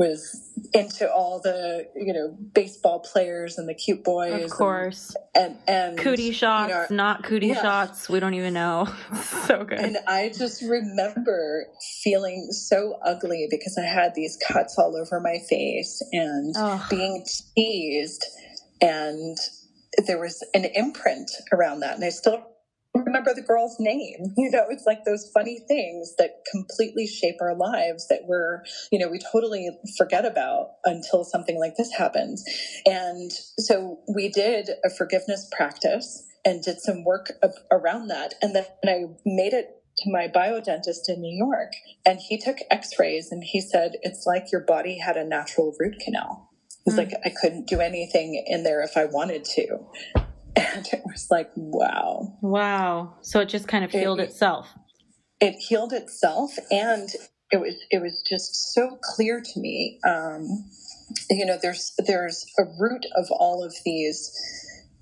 [0.00, 5.14] was into all the you know baseball players and the cute boys of course.
[5.34, 7.60] and and, and cootie shots you know, not cootie yeah.
[7.60, 8.08] shots.
[8.08, 8.88] We don't even know.
[9.50, 9.78] So good.
[9.78, 11.66] And i just remember
[12.02, 16.86] feeling so ugly because i had these cuts all over my face and oh.
[16.88, 18.24] being teased.
[18.80, 19.36] And
[20.06, 22.46] there was an imprint around that and i still
[22.94, 24.34] remember the girl's name.
[24.40, 28.98] You know, it's like those funny things that completely shape our lives that we're, you
[28.98, 32.42] know, we totally forget about until something like this happens.
[32.86, 37.32] And so we did a forgiveness practice and did some work
[37.70, 38.34] around that.
[38.40, 41.72] And then I made it to my bio dentist in New York
[42.06, 45.96] and he took x-rays and he said, it's like your body had a natural root
[46.02, 46.48] canal.
[46.86, 46.98] It's mm.
[46.98, 49.80] like I couldn't do anything in there if I wanted to
[50.60, 52.36] and it was like wow.
[52.42, 53.14] Wow.
[53.22, 54.68] So it just kind of healed it, itself.
[55.40, 57.08] it healed itself and
[57.50, 60.46] it was it was just so clear to me um,
[61.28, 64.30] you know there's there's a root of all of these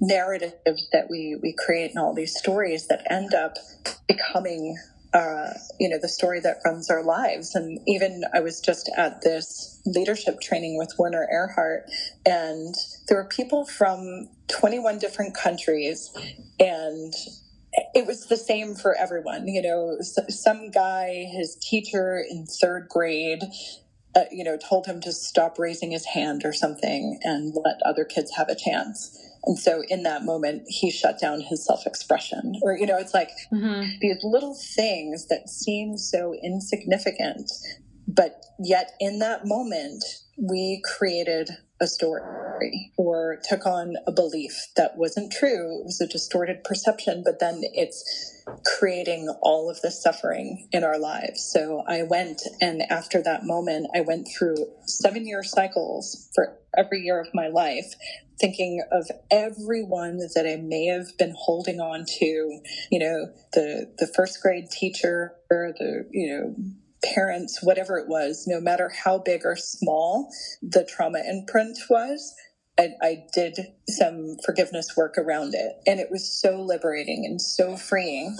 [0.00, 3.54] narratives that we we create and all these stories that end up
[4.06, 4.76] becoming
[5.14, 7.54] uh, you know the story that runs our lives.
[7.54, 11.82] And even i was just at this leadership training with werner erhard
[12.26, 12.74] and
[13.08, 16.10] there were people from 21 different countries
[16.60, 17.14] and
[17.94, 19.98] it was the same for everyone you know.
[20.30, 23.42] Some guy his teacher in third grade
[24.16, 28.04] uh, you know told him to stop raising his hand or something and let other
[28.04, 29.18] kids have a chance
[29.48, 32.52] and so in that moment, he shut down his self expression.
[32.62, 33.96] Or, you know, it's like mm-hmm.
[33.98, 37.50] these little things that seem so insignificant.
[38.06, 40.04] But yet in that moment,
[40.36, 41.48] we created
[41.80, 42.22] a story
[42.96, 45.80] or took on a belief that wasn't true.
[45.80, 50.98] It was a distorted perception, but then it's creating all of the suffering in our
[50.98, 51.50] lives.
[51.52, 57.00] So I went, and after that moment, I went through seven year cycles for every
[57.02, 57.94] year of my life
[58.40, 62.26] thinking of everyone that I may have been holding on to,
[62.90, 66.56] you know, the the first grade teacher or the, you know,
[67.04, 70.30] parents, whatever it was, no matter how big or small
[70.62, 72.34] the trauma imprint was,
[72.78, 73.58] I, I, did
[73.88, 75.72] some forgiveness work around it.
[75.86, 78.36] And it was so liberating and so freeing.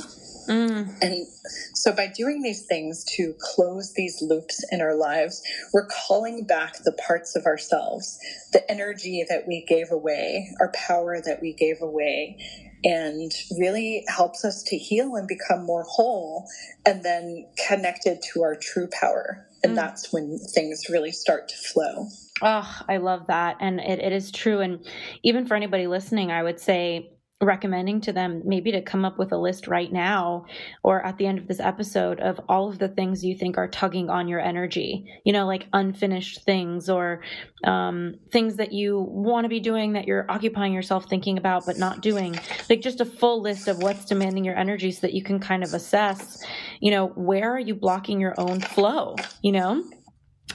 [0.49, 0.97] Mm.
[1.03, 1.27] And
[1.75, 6.79] so by doing these things to close these loops in our lives, we're calling back
[6.85, 8.19] the parts of ourselves,
[8.53, 12.39] the energy that we gave away, our power that we gave away,
[12.85, 16.47] and really helps us to heal and become more whole
[16.87, 19.47] and then connected to our true power.
[19.63, 19.77] And mm.
[19.77, 22.07] that's when things really start to flow.
[22.41, 23.57] Oh, I love that.
[23.61, 24.61] And it, it is true.
[24.61, 24.87] And
[25.25, 29.31] even for anybody listening, I would say, recommending to them maybe to come up with
[29.31, 30.45] a list right now
[30.83, 33.69] or at the end of this episode of all of the things you think are
[33.69, 35.07] tugging on your energy.
[35.25, 37.23] You know like unfinished things or
[37.63, 41.79] um, things that you want to be doing that you're occupying yourself thinking about but
[41.79, 42.39] not doing.
[42.69, 45.63] Like just a full list of what's demanding your energy so that you can kind
[45.63, 46.45] of assess
[46.81, 49.85] you know where are you blocking your own flow you know?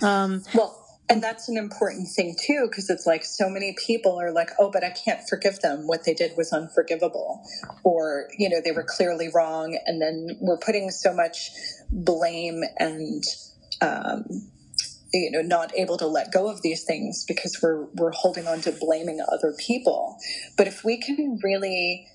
[0.02, 4.32] Um, well and that's an important thing too, because it's like so many people are
[4.32, 5.86] like, oh, but I can't forgive them.
[5.86, 7.42] What they did was unforgivable.
[7.84, 9.78] Or, you know, they were clearly wrong.
[9.86, 11.52] And then we're putting so much
[11.92, 13.24] blame and,
[13.82, 14.24] um,
[15.13, 18.62] you know, not able to let go of these things because we're, we're holding on
[18.62, 20.18] to blaming other people.
[20.58, 22.08] But if we can really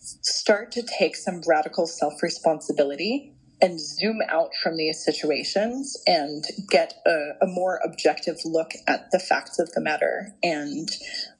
[0.00, 6.94] start to take some radical self responsibility and zoom out from these situations and get
[7.06, 10.88] a, a more objective look at the facts of the matter and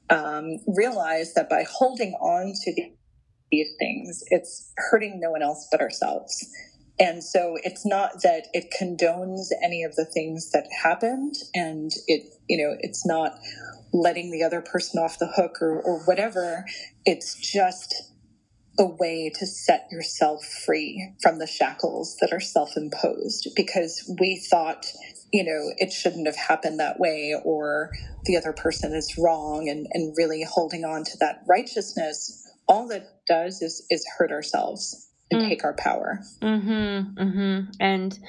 [0.09, 2.93] um, realize that by holding on to the,
[3.51, 6.47] these things, it's hurting no one else but ourselves.
[6.99, 12.23] And so it's not that it condones any of the things that happened and it,
[12.47, 13.33] you know, it's not
[13.91, 16.65] letting the other person off the hook or, or whatever.
[17.05, 18.12] It's just
[18.79, 24.37] a way to set yourself free from the shackles that are self imposed because we
[24.37, 24.85] thought,
[25.31, 27.91] you know, it shouldn't have happened that way or
[28.25, 33.25] the other person is wrong and, and really holding on to that righteousness, all that
[33.27, 35.47] does is, is hurt ourselves mm.
[35.47, 36.19] take our power.
[36.41, 37.71] Mm-hmm, mm-hmm.
[37.79, 38.19] And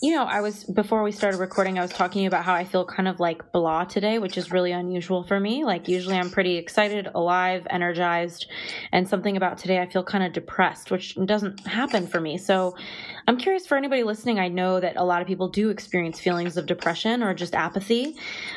[0.00, 2.84] you know, I was before we started recording, I was talking about how I feel
[2.84, 5.64] kind of like blah today, which is really unusual for me.
[5.64, 8.46] Like usually I'm pretty excited, alive, energized,
[8.92, 12.38] and something about today I feel kind of depressed, which doesn't happen for me.
[12.38, 12.76] So
[13.26, 16.56] I'm curious for anybody listening, I know that a lot of people do experience feelings
[16.56, 18.14] of depression or just apathy.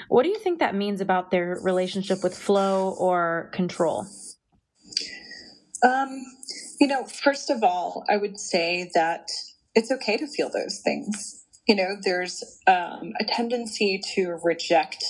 [0.10, 4.06] What do you think that means about their relationship with flow or control?
[5.84, 6.23] Um,
[6.82, 9.30] you know, first of all, I would say that
[9.76, 11.46] it's okay to feel those things.
[11.67, 15.06] You know, there's um, a tendency to reject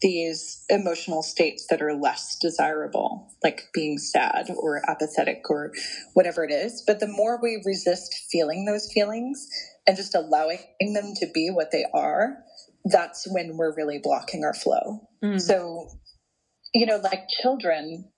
[0.00, 5.72] these emotional states that are less desirable, like being sad or apathetic or
[6.14, 6.82] whatever it is.
[6.86, 9.48] But the more we resist feeling those feelings
[9.88, 10.60] and just allowing
[10.94, 12.38] them to be what they are,
[12.84, 15.08] that's when we're really blocking our flow.
[15.24, 15.40] Mm.
[15.40, 15.88] So,
[16.72, 18.10] you know, like children,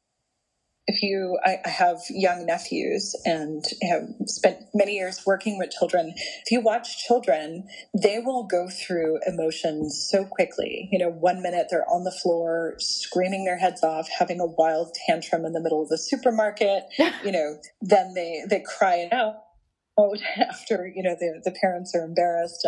[0.86, 6.12] if you, I, I, have young nephews and have spent many years working with children.
[6.16, 7.68] If you watch children,
[8.00, 10.88] they will go through emotions so quickly.
[10.90, 14.94] You know, one minute they're on the floor screaming their heads off, having a wild
[15.06, 16.84] tantrum in the middle of the supermarket.
[17.24, 19.36] you know, then they they cry it out
[20.38, 22.66] after you know the, the parents are embarrassed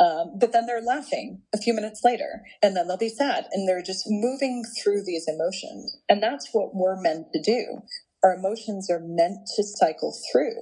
[0.00, 3.68] um, but then they're laughing a few minutes later and then they'll be sad and
[3.68, 5.96] they're just moving through these emotions.
[6.08, 7.82] And that's what we're meant to do.
[8.24, 10.56] Our emotions are meant to cycle through.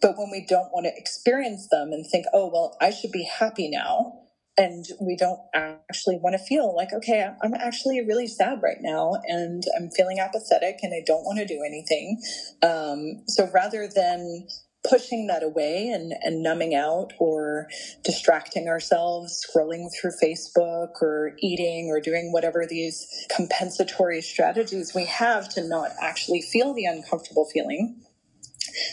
[0.00, 3.24] But when we don't want to experience them and think oh well i should be
[3.38, 4.12] happy now
[4.56, 9.14] and we don't actually want to feel like okay i'm actually really sad right now
[9.26, 12.20] and i'm feeling apathetic and i don't want to do anything
[12.62, 14.46] um, so rather than
[14.88, 17.68] pushing that away and, and numbing out or
[18.04, 25.48] distracting ourselves, scrolling through Facebook or eating or doing whatever these compensatory strategies we have
[25.48, 28.00] to not actually feel the uncomfortable feeling,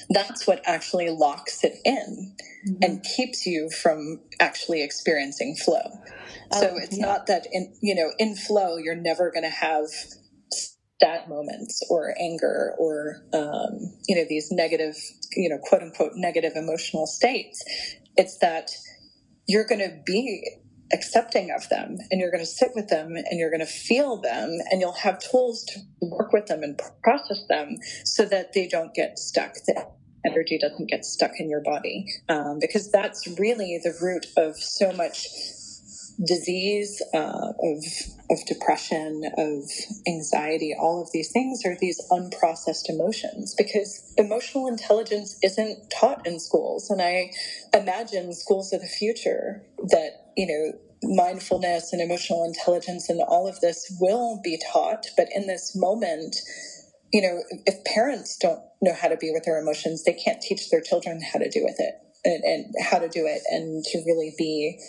[0.10, 2.36] that's what actually locks it in
[2.68, 2.78] mm-hmm.
[2.82, 5.84] and keeps you from actually experiencing flow.
[6.52, 7.06] so oh, it's yeah.
[7.06, 9.86] not that in you know in flow you're never going to have
[11.02, 14.96] sad moments or anger or um, you know these negative
[15.36, 17.64] you know quote unquote negative emotional states
[18.16, 18.72] it's that
[19.48, 20.44] you're going to be
[20.94, 24.22] accepting of them and you're going to sit with them and you're going to feel
[24.22, 27.76] them and you'll have tools to work with them and process them
[28.06, 29.86] so that they don't get stuck the
[30.26, 32.06] energy doesn't get stuck in your body.
[32.30, 35.28] Um, because that's really the root of so much
[36.24, 37.84] disease, uh, of
[38.32, 39.64] of depression, of
[40.08, 46.40] anxiety, all of these things are these unprocessed emotions because emotional intelligence isn't taught in
[46.40, 46.90] schools.
[46.90, 47.32] And I
[47.74, 53.60] imagine schools of the future that, you know, mindfulness and emotional intelligence and all of
[53.62, 55.08] this will be taught.
[55.18, 56.38] But in this moment,
[57.14, 60.70] you know, if parents don't know how to be with their emotions, they can't teach
[60.70, 61.96] their children how to do with it
[62.26, 64.80] and, and how to do it and to really be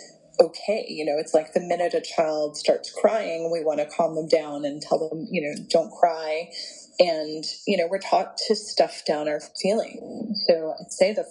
[0.41, 0.87] okay.
[0.89, 4.29] You know, it's like the minute a child starts crying, we want to calm them
[4.29, 6.51] down and tell them, you know, don't cry.
[6.99, 10.45] And, you know, we're taught to stuff down our feelings.
[10.49, 11.27] So I'd say the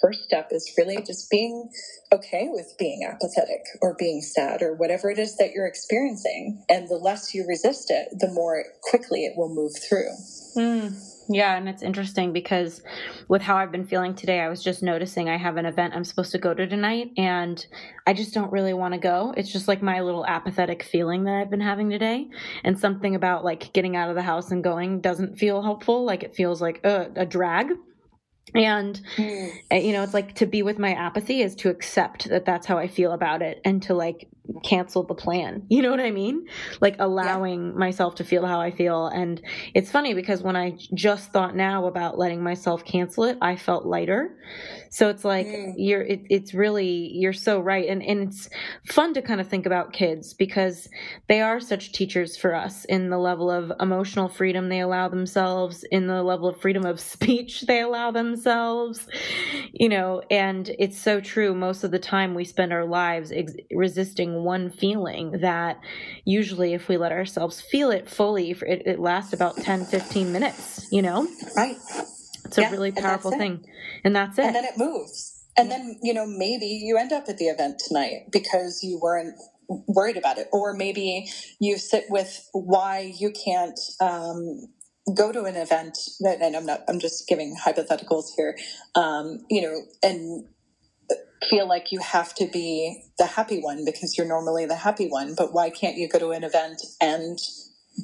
[0.00, 1.70] first step is really just being
[2.12, 6.64] okay with being apathetic or being sad or whatever it is that you're experiencing.
[6.68, 10.10] And the less you resist it, the more quickly it will move through.
[10.56, 11.13] Mm.
[11.28, 12.82] Yeah, and it's interesting because
[13.28, 16.04] with how I've been feeling today, I was just noticing I have an event I'm
[16.04, 17.64] supposed to go to tonight, and
[18.06, 19.32] I just don't really want to go.
[19.36, 22.28] It's just like my little apathetic feeling that I've been having today,
[22.62, 26.04] and something about like getting out of the house and going doesn't feel helpful.
[26.04, 27.72] Like it feels like a, a drag.
[28.54, 29.50] And, mm.
[29.72, 32.78] you know, it's like to be with my apathy is to accept that that's how
[32.78, 34.28] I feel about it and to like
[34.62, 35.64] canceled the plan.
[35.68, 36.46] You know what I mean?
[36.80, 37.78] Like allowing yeah.
[37.78, 39.06] myself to feel how I feel.
[39.06, 39.40] And
[39.74, 43.86] it's funny because when I just thought now about letting myself cancel it, I felt
[43.86, 44.36] lighter.
[44.94, 45.74] So it's like mm.
[45.76, 47.88] you're it, it's really you're so right.
[47.88, 48.48] And and it's
[48.86, 50.88] fun to kind of think about kids because
[51.26, 55.84] they are such teachers for us in the level of emotional freedom they allow themselves,
[55.90, 59.08] in the level of freedom of speech they allow themselves.
[59.72, 63.52] You know, and it's so true most of the time we spend our lives ex-
[63.72, 65.80] resisting one feeling that
[66.24, 70.86] usually if we let ourselves feel it fully it, it lasts about 10 15 minutes
[70.92, 71.26] you know
[71.56, 71.76] right
[72.44, 73.64] it's yeah, a really powerful thing.
[74.04, 74.44] And that's it.
[74.44, 75.44] And then it moves.
[75.56, 79.36] And then you know maybe you end up at the event tonight because you weren't
[79.68, 80.48] worried about it.
[80.52, 81.28] Or maybe
[81.60, 84.68] you sit with why you can't um,
[85.14, 88.56] go to an event and i'm not i'm just giving hypotheticals here
[88.94, 90.46] um, you know and
[91.48, 95.34] feel like you have to be the happy one because you're normally the happy one.
[95.36, 97.38] But why can't you go to an event and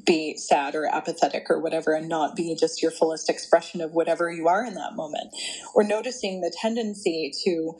[0.07, 4.31] be sad or apathetic or whatever and not be just your fullest expression of whatever
[4.31, 5.35] you are in that moment?
[5.75, 7.73] Or noticing the tendency to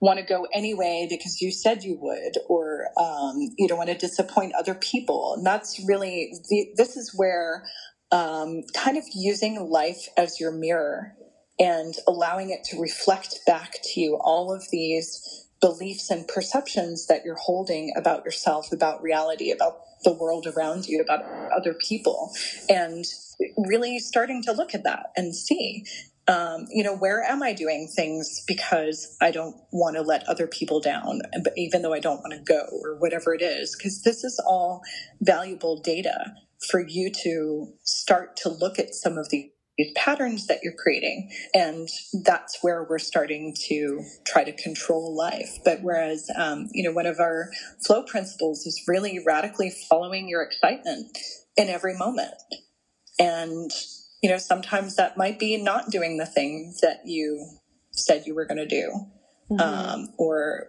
[0.00, 3.96] want to go anyway because you said you would, or um, you don't want to
[3.96, 5.34] disappoint other people.
[5.36, 7.64] And that's really, the, this is where
[8.10, 11.14] um, kind of using life as your mirror
[11.58, 17.24] and allowing it to reflect back to you all of these beliefs and perceptions that
[17.24, 21.24] you're holding about yourself, about reality, about the world around you, about
[21.56, 22.32] other people,
[22.68, 23.04] and
[23.56, 25.84] really starting to look at that and see.
[26.28, 30.46] Um, you know, where am I doing things because I don't want to let other
[30.46, 34.02] people down, but even though I don't want to go or whatever it is, because
[34.02, 34.82] this is all
[35.20, 36.34] valuable data
[36.70, 41.30] for you to start to look at some of the these patterns that you're creating.
[41.54, 41.88] And
[42.24, 45.58] that's where we're starting to try to control life.
[45.64, 47.50] But whereas, um, you know, one of our
[47.86, 51.16] flow principles is really radically following your excitement
[51.56, 52.34] in every moment.
[53.18, 53.70] And,
[54.22, 57.58] you know, sometimes that might be not doing the thing that you
[57.92, 58.92] said you were going to do.
[59.50, 59.60] Mm-hmm.
[59.60, 60.68] Um, or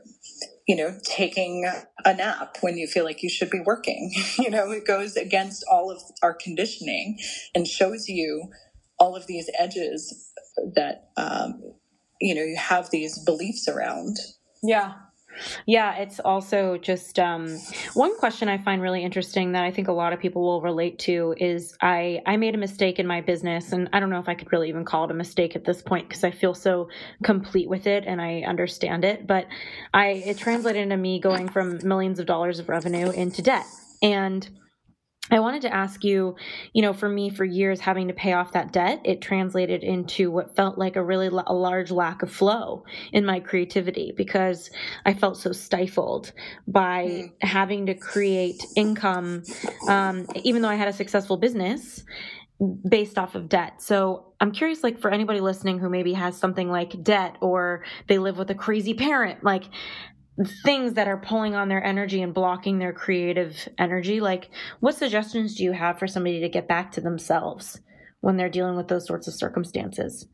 [0.68, 1.70] you know, taking
[2.06, 4.14] a nap when you feel like you should be working.
[4.40, 7.20] you know, it goes against all of our conditioning
[7.54, 8.50] and shows you
[9.00, 10.32] all of these edges
[10.76, 11.62] that um,
[12.22, 14.18] you know you have these beliefs around
[14.62, 14.94] yeah
[15.66, 17.58] yeah, it's also just um,
[17.94, 21.00] one question I find really interesting that I think a lot of people will relate
[21.00, 24.30] to is I I made a mistake in my business, and I don't know if
[24.30, 26.90] I could really even call it a mistake at this point because I feel so
[27.24, 29.26] complete with it and I understand it.
[29.28, 29.48] But
[29.94, 33.66] I it translated into me going from millions of dollars of revenue into debt,
[34.02, 34.48] and
[35.32, 36.36] I wanted to ask you,
[36.74, 40.30] you know, for me, for years having to pay off that debt, it translated into
[40.30, 44.70] what felt like a really a large lack of flow in my creativity because
[45.06, 46.34] I felt so stifled
[46.68, 47.32] by mm.
[47.42, 49.44] having to create income,
[49.88, 52.04] um, even though I had a successful business
[52.88, 53.82] based off of debt.
[53.82, 58.20] So I'm curious, like for anybody listening who maybe has something like debt or they
[58.20, 59.64] live with a crazy parent, like
[60.64, 65.56] things that are pulling on their energy and blocking their creative energy like what suggestions
[65.56, 67.80] do you have for somebody to get back to themselves
[68.22, 70.28] when they're dealing with those sorts of circumstances?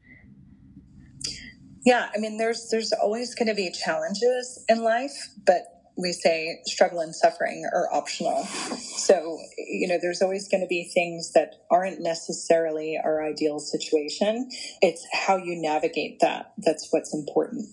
[1.86, 5.64] Yeah i mean there's there's always going to be challenges in life but
[6.02, 8.46] we say struggle and suffering are optional.
[8.46, 14.50] So you know there's always going to be things that aren't necessarily our ideal situation.
[14.82, 17.68] It's how you navigate that that's what's important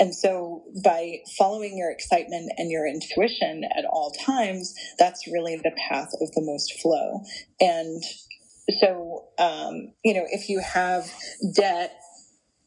[0.00, 5.72] and so by following your excitement and your intuition at all times, that's really the
[5.88, 7.20] path of the most flow.
[7.60, 8.02] And
[8.80, 11.12] so, um, you know, if you have
[11.54, 12.00] debt,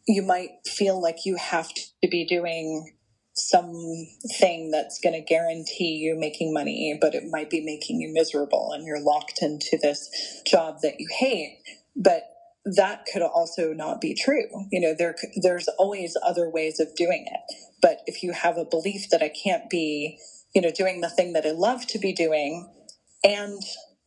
[0.08, 2.94] you might feel like you have to be doing
[3.36, 8.72] something that's going to guarantee you making money, but it might be making you miserable
[8.74, 11.58] and you're locked into this job that you hate.
[11.96, 12.33] But
[12.66, 14.48] that could also not be true.
[14.72, 17.58] You know, there there's always other ways of doing it.
[17.82, 20.18] But if you have a belief that I can't be,
[20.56, 22.70] you know, doing the thing that I love to be doing
[23.24, 23.62] and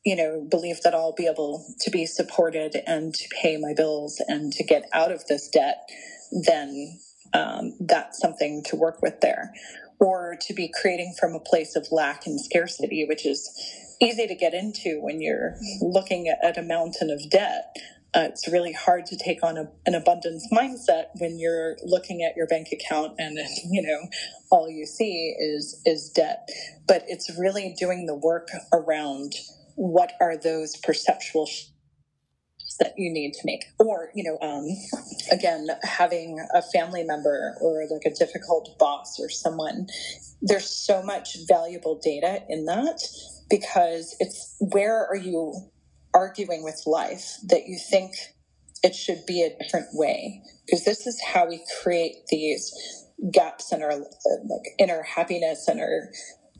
[0.07, 4.23] you know, believe that I'll be able to be supported and to pay my bills
[4.29, 5.89] and to get out of this debt,
[6.47, 7.01] then
[7.35, 9.51] um, that's something to work with there.
[9.99, 13.51] Or to be creating from a place of lack and scarcity, which is
[14.01, 17.75] easy to get into when you're looking at, at a mountain of debt.
[18.15, 22.37] Uh, it's really hard to take on a, an abundance mindset when you're looking at
[22.37, 23.39] your bank account and
[23.71, 24.09] you know
[24.51, 26.49] all you see is is debt.
[26.87, 29.35] But it's really doing the work around
[29.75, 31.49] what are those perceptual
[32.79, 34.67] that you need to make or you know um,
[35.33, 39.87] again having a family member or like a difficult boss or someone
[40.43, 43.01] there's so much valuable data in that
[43.49, 45.55] because it's where are you
[46.17, 48.13] arguing with life that you think
[48.83, 50.43] it should be a different way.
[50.65, 52.73] Because this is how we create these
[53.33, 56.11] gaps in our like inner happiness and our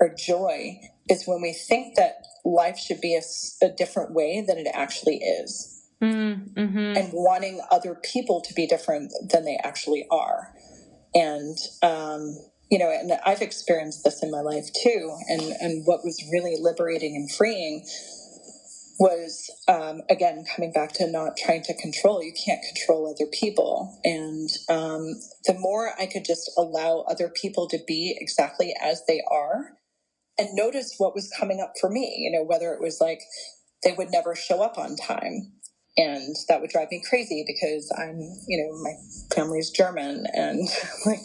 [0.01, 0.79] our joy
[1.09, 5.17] is when we think that life should be a, a different way than it actually
[5.17, 5.73] is.
[6.03, 6.79] Mm-hmm.
[6.95, 10.53] and wanting other people to be different than they actually are.
[11.15, 12.37] And um,
[12.71, 16.57] you know and i've experienced this in my life too and and what was really
[16.61, 17.85] liberating and freeing
[18.99, 23.99] was um, again coming back to not trying to control you can't control other people.
[24.05, 29.23] And um, the more i could just allow other people to be exactly as they
[29.31, 29.73] are
[30.39, 33.21] and notice what was coming up for me you know whether it was like
[33.85, 35.53] they would never show up on time.
[35.97, 38.95] And that would drive me crazy because i'm you know my
[39.35, 40.69] family's german and
[41.07, 41.19] like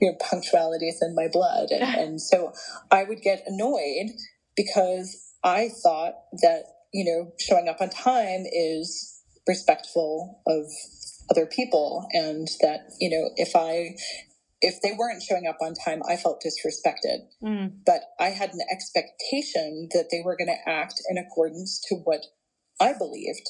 [0.00, 1.70] you know punctuality is in my blood.
[1.70, 2.52] And, and so
[2.90, 4.10] i would get annoyed
[4.56, 10.64] because i thought that you know, showing up on time is respectful of
[11.30, 13.96] other people and that, you know, if I
[14.60, 17.28] if they weren't showing up on time, I felt disrespected.
[17.42, 17.78] Mm.
[17.86, 22.22] But I had an expectation that they were going to act in accordance to what
[22.80, 23.48] I believed.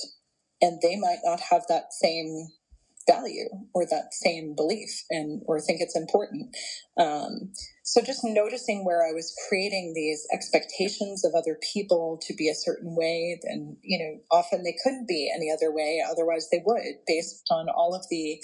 [0.61, 2.49] And they might not have that same
[3.09, 6.57] value or that same belief and or think it's important.
[7.01, 7.53] Um,
[7.85, 12.55] so just noticing where i was creating these expectations of other people to be a
[12.55, 16.03] certain way and you know often they couldn't be any other way.
[16.09, 18.41] Otherwise they would based on all of the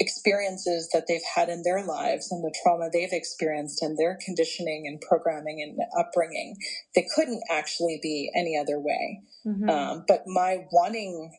[0.00, 4.84] experiences that they've had in their lives and the trauma they've experienced and their conditioning
[4.88, 6.56] and programming and upbringing
[6.96, 9.22] they couldn't actually be any other way.
[9.46, 9.68] Mm-hmm.
[9.68, 11.30] um, but my wanting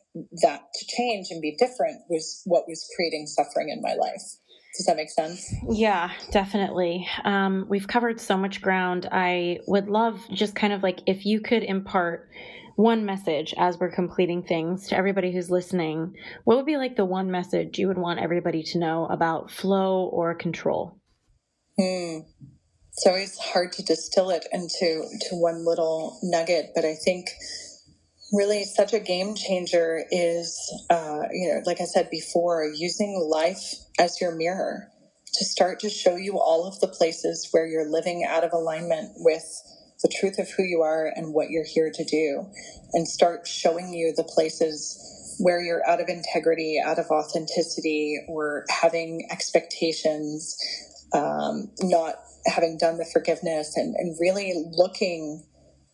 [0.42, 4.22] that to change and be different was what was creating suffering in my life.
[4.76, 5.52] Does that make sense?
[5.68, 7.06] Yeah definitely.
[7.24, 9.08] Um, we've covered so much ground.
[9.10, 12.30] I would love just kind of like if you could impart
[12.76, 16.14] one message as we're completing things to everybody who's listening,
[16.44, 20.04] what would be like the one message you would want everybody to know about flow
[20.04, 20.98] or control?
[21.78, 22.20] Hmm.
[22.92, 27.28] It's always hard to distill it into to one little nugget, but I think
[28.32, 30.58] really such a game changer is,
[30.90, 34.88] uh, you know, like I said before, using life as your mirror
[35.34, 39.12] to start to show you all of the places where you're living out of alignment
[39.16, 39.44] with
[40.02, 42.46] the truth of who you are and what you're here to do,
[42.92, 48.64] and start showing you the places where you're out of integrity, out of authenticity, or
[48.70, 50.56] having expectations,
[51.14, 52.16] um, not
[52.46, 55.44] having done the forgiveness, and, and really looking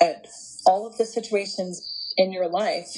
[0.01, 0.27] at
[0.67, 1.81] all of the situations
[2.17, 2.89] in your life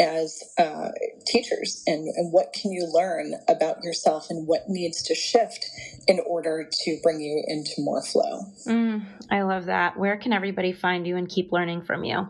[0.00, 0.88] as uh,
[1.26, 5.66] teachers and, and what can you learn about yourself and what needs to shift
[6.08, 8.46] in order to bring you into more flow.
[8.66, 9.98] Mm, I love that.
[9.98, 12.26] Where can everybody find you and keep learning from you?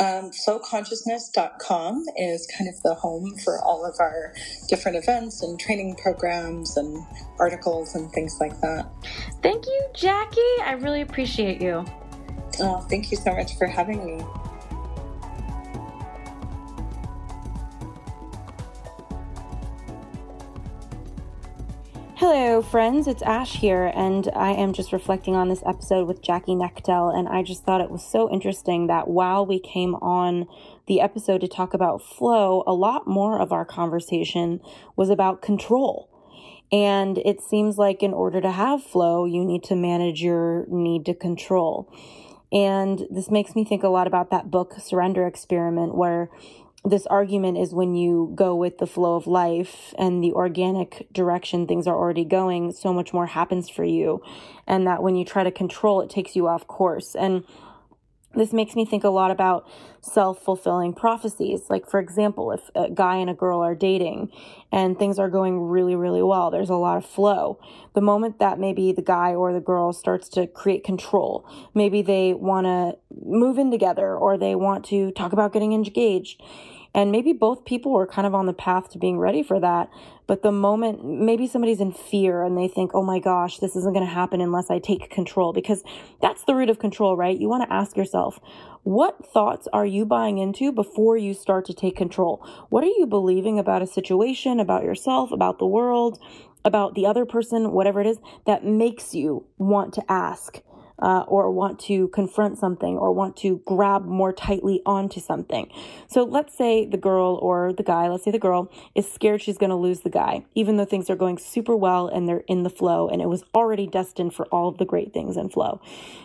[0.00, 4.34] Um, flowconsciousness.com is kind of the home for all of our
[4.68, 7.06] different events and training programs and
[7.38, 8.86] articles and things like that.
[9.40, 10.40] Thank you, Jackie.
[10.64, 11.84] I really appreciate you.
[12.60, 14.24] Oh, thank you so much for having me.
[22.16, 23.08] Hello, friends.
[23.08, 27.12] It's Ash here, and I am just reflecting on this episode with Jackie Knechtel.
[27.12, 30.46] And I just thought it was so interesting that while we came on
[30.86, 34.60] the episode to talk about flow, a lot more of our conversation
[34.94, 36.08] was about control.
[36.70, 41.04] And it seems like in order to have flow, you need to manage your need
[41.06, 41.92] to control.
[42.52, 46.30] And this makes me think a lot about that book, Surrender Experiment, where
[46.84, 51.66] this argument is when you go with the flow of life and the organic direction
[51.66, 54.22] things are already going, so much more happens for you.
[54.66, 57.14] And that when you try to control, it takes you off course.
[57.14, 57.44] And
[58.34, 59.66] this makes me think a lot about
[60.02, 61.62] self fulfilling prophecies.
[61.70, 64.30] Like, for example, if a guy and a girl are dating
[64.70, 67.58] and things are going really, really well, there's a lot of flow.
[67.94, 72.34] The moment that maybe the guy or the girl starts to create control, maybe they
[72.34, 76.42] want to move in together or they want to talk about getting engaged
[76.94, 79.90] and maybe both people were kind of on the path to being ready for that.
[80.26, 83.92] But the moment maybe somebody's in fear and they think, oh my gosh, this isn't
[83.92, 85.82] going to happen unless I take control, because
[86.22, 87.38] that's the root of control, right?
[87.38, 88.38] You want to ask yourself,
[88.84, 92.46] what thoughts are you buying into before you start to take control?
[92.70, 96.18] What are you believing about a situation, about yourself, about the world,
[96.64, 100.60] about the other person, whatever it is, that makes you want to ask?
[100.98, 105.70] Uh, or want to confront something or want to grab more tightly onto something.
[106.06, 109.58] So let's say the girl or the guy, let's say the girl is scared she's
[109.58, 112.62] going to lose the guy, even though things are going super well and they're in
[112.62, 115.80] the flow and it was already destined for all of the great things in flow.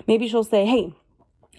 [0.07, 0.93] Maybe she'll say, Hey,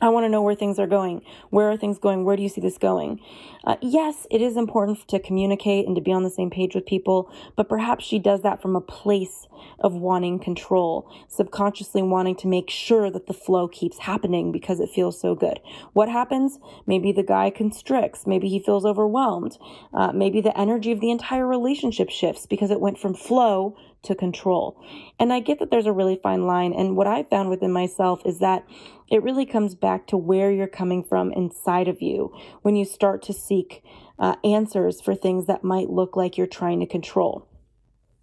[0.00, 1.22] I want to know where things are going.
[1.50, 2.24] Where are things going?
[2.24, 3.20] Where do you see this going?
[3.64, 6.86] Uh, yes, it is important to communicate and to be on the same page with
[6.86, 9.46] people, but perhaps she does that from a place
[9.80, 14.88] of wanting control, subconsciously wanting to make sure that the flow keeps happening because it
[14.88, 15.60] feels so good.
[15.92, 16.58] What happens?
[16.86, 18.26] Maybe the guy constricts.
[18.26, 19.58] Maybe he feels overwhelmed.
[19.92, 24.14] Uh, maybe the energy of the entire relationship shifts because it went from flow to
[24.14, 24.80] control.
[25.18, 26.72] And I get that there's a really fine line.
[26.72, 28.64] And what I found within myself is that
[29.08, 32.32] it really comes back to where you're coming from inside of you
[32.62, 33.82] when you start to seek
[34.18, 37.46] uh, answers for things that might look like you're trying to control.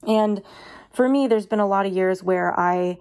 [0.08, 0.42] And
[0.94, 2.98] for me, there's been a lot of years where I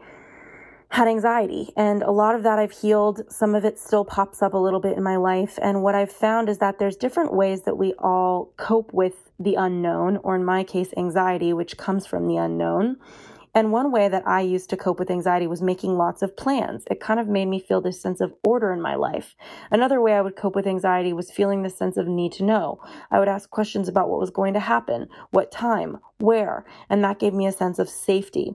[0.90, 3.22] had anxiety and a lot of that I've healed.
[3.28, 5.58] Some of it still pops up a little bit in my life.
[5.60, 9.54] And what I've found is that there's different ways that we all cope with the
[9.54, 12.96] unknown, or in my case, anxiety, which comes from the unknown.
[13.56, 16.84] And one way that I used to cope with anxiety was making lots of plans.
[16.90, 19.34] It kind of made me feel this sense of order in my life.
[19.70, 22.80] Another way I would cope with anxiety was feeling this sense of need to know.
[23.10, 27.18] I would ask questions about what was going to happen, what time, where, and that
[27.18, 28.52] gave me a sense of safety.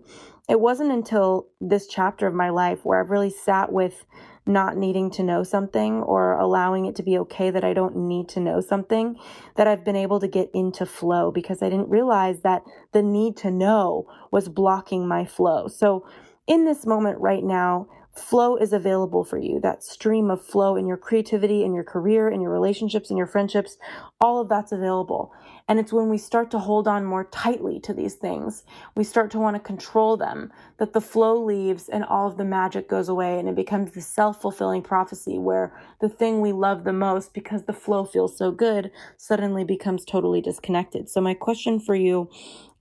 [0.47, 4.05] It wasn't until this chapter of my life where I've really sat with
[4.51, 8.29] not needing to know something or allowing it to be okay that I don't need
[8.29, 9.17] to know something,
[9.55, 13.37] that I've been able to get into flow because I didn't realize that the need
[13.37, 15.67] to know was blocking my flow.
[15.67, 16.05] So,
[16.47, 19.59] in this moment right now, flow is available for you.
[19.59, 23.27] That stream of flow in your creativity, in your career, in your relationships, in your
[23.27, 23.77] friendships,
[24.19, 25.31] all of that's available.
[25.71, 29.31] And it's when we start to hold on more tightly to these things, we start
[29.31, 33.07] to want to control them, that the flow leaves and all of the magic goes
[33.07, 33.39] away.
[33.39, 37.63] And it becomes the self fulfilling prophecy where the thing we love the most because
[37.63, 41.07] the flow feels so good suddenly becomes totally disconnected.
[41.07, 42.29] So, my question for you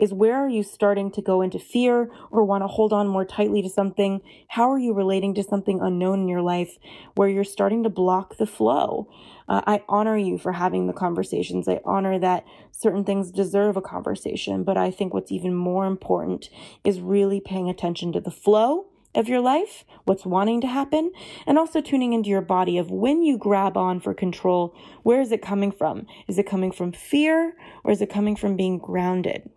[0.01, 3.24] is where are you starting to go into fear or want to hold on more
[3.24, 4.20] tightly to something?
[4.49, 6.78] How are you relating to something unknown in your life
[7.14, 9.09] where you're starting to block the flow?
[9.51, 11.68] Uh, I honor you for having the conversations.
[11.68, 16.48] I honor that certain things deserve a conversation, but I think what's even more important
[16.84, 21.11] is really paying attention to the flow of your life, what's wanting to happen,
[21.48, 24.72] and also tuning into your body of when you grab on for control,
[25.03, 26.07] where is it coming from?
[26.28, 29.51] Is it coming from fear or is it coming from being grounded?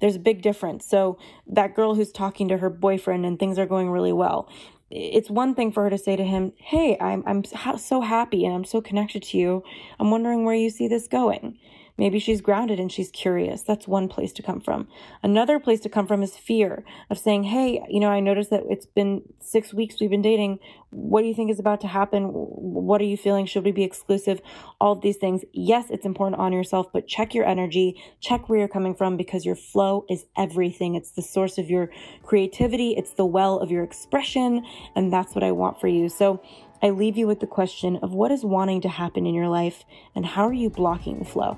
[0.00, 0.88] There's a big difference.
[0.88, 4.48] So, that girl who's talking to her boyfriend and things are going really well,
[4.92, 7.44] it's one thing for her to say to him, Hey, I'm, I'm
[7.78, 9.64] so happy and I'm so connected to you.
[9.98, 11.58] I'm wondering where you see this going.
[11.96, 13.62] Maybe she's grounded and she's curious.
[13.62, 14.88] That's one place to come from.
[15.22, 18.62] Another place to come from is fear of saying, Hey, you know, I noticed that
[18.68, 20.58] it's been six weeks we've been dating.
[20.90, 22.24] What do you think is about to happen?
[22.24, 23.46] What are you feeling?
[23.46, 24.40] Should we be exclusive?
[24.80, 25.42] All of these things.
[25.52, 29.44] Yes, it's important on yourself, but check your energy, check where you're coming from because
[29.44, 30.94] your flow is everything.
[30.94, 31.90] It's the source of your
[32.22, 32.90] creativity.
[32.90, 34.64] It's the well of your expression.
[34.94, 36.08] And that's what I want for you.
[36.08, 36.42] So
[36.82, 39.84] I leave you with the question of what is wanting to happen in your life
[40.14, 41.56] and how are you blocking the flow?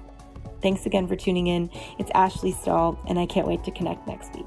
[0.64, 1.70] Thanks again for tuning in.
[1.98, 4.46] It's Ashley Stahl, and I can't wait to connect next week.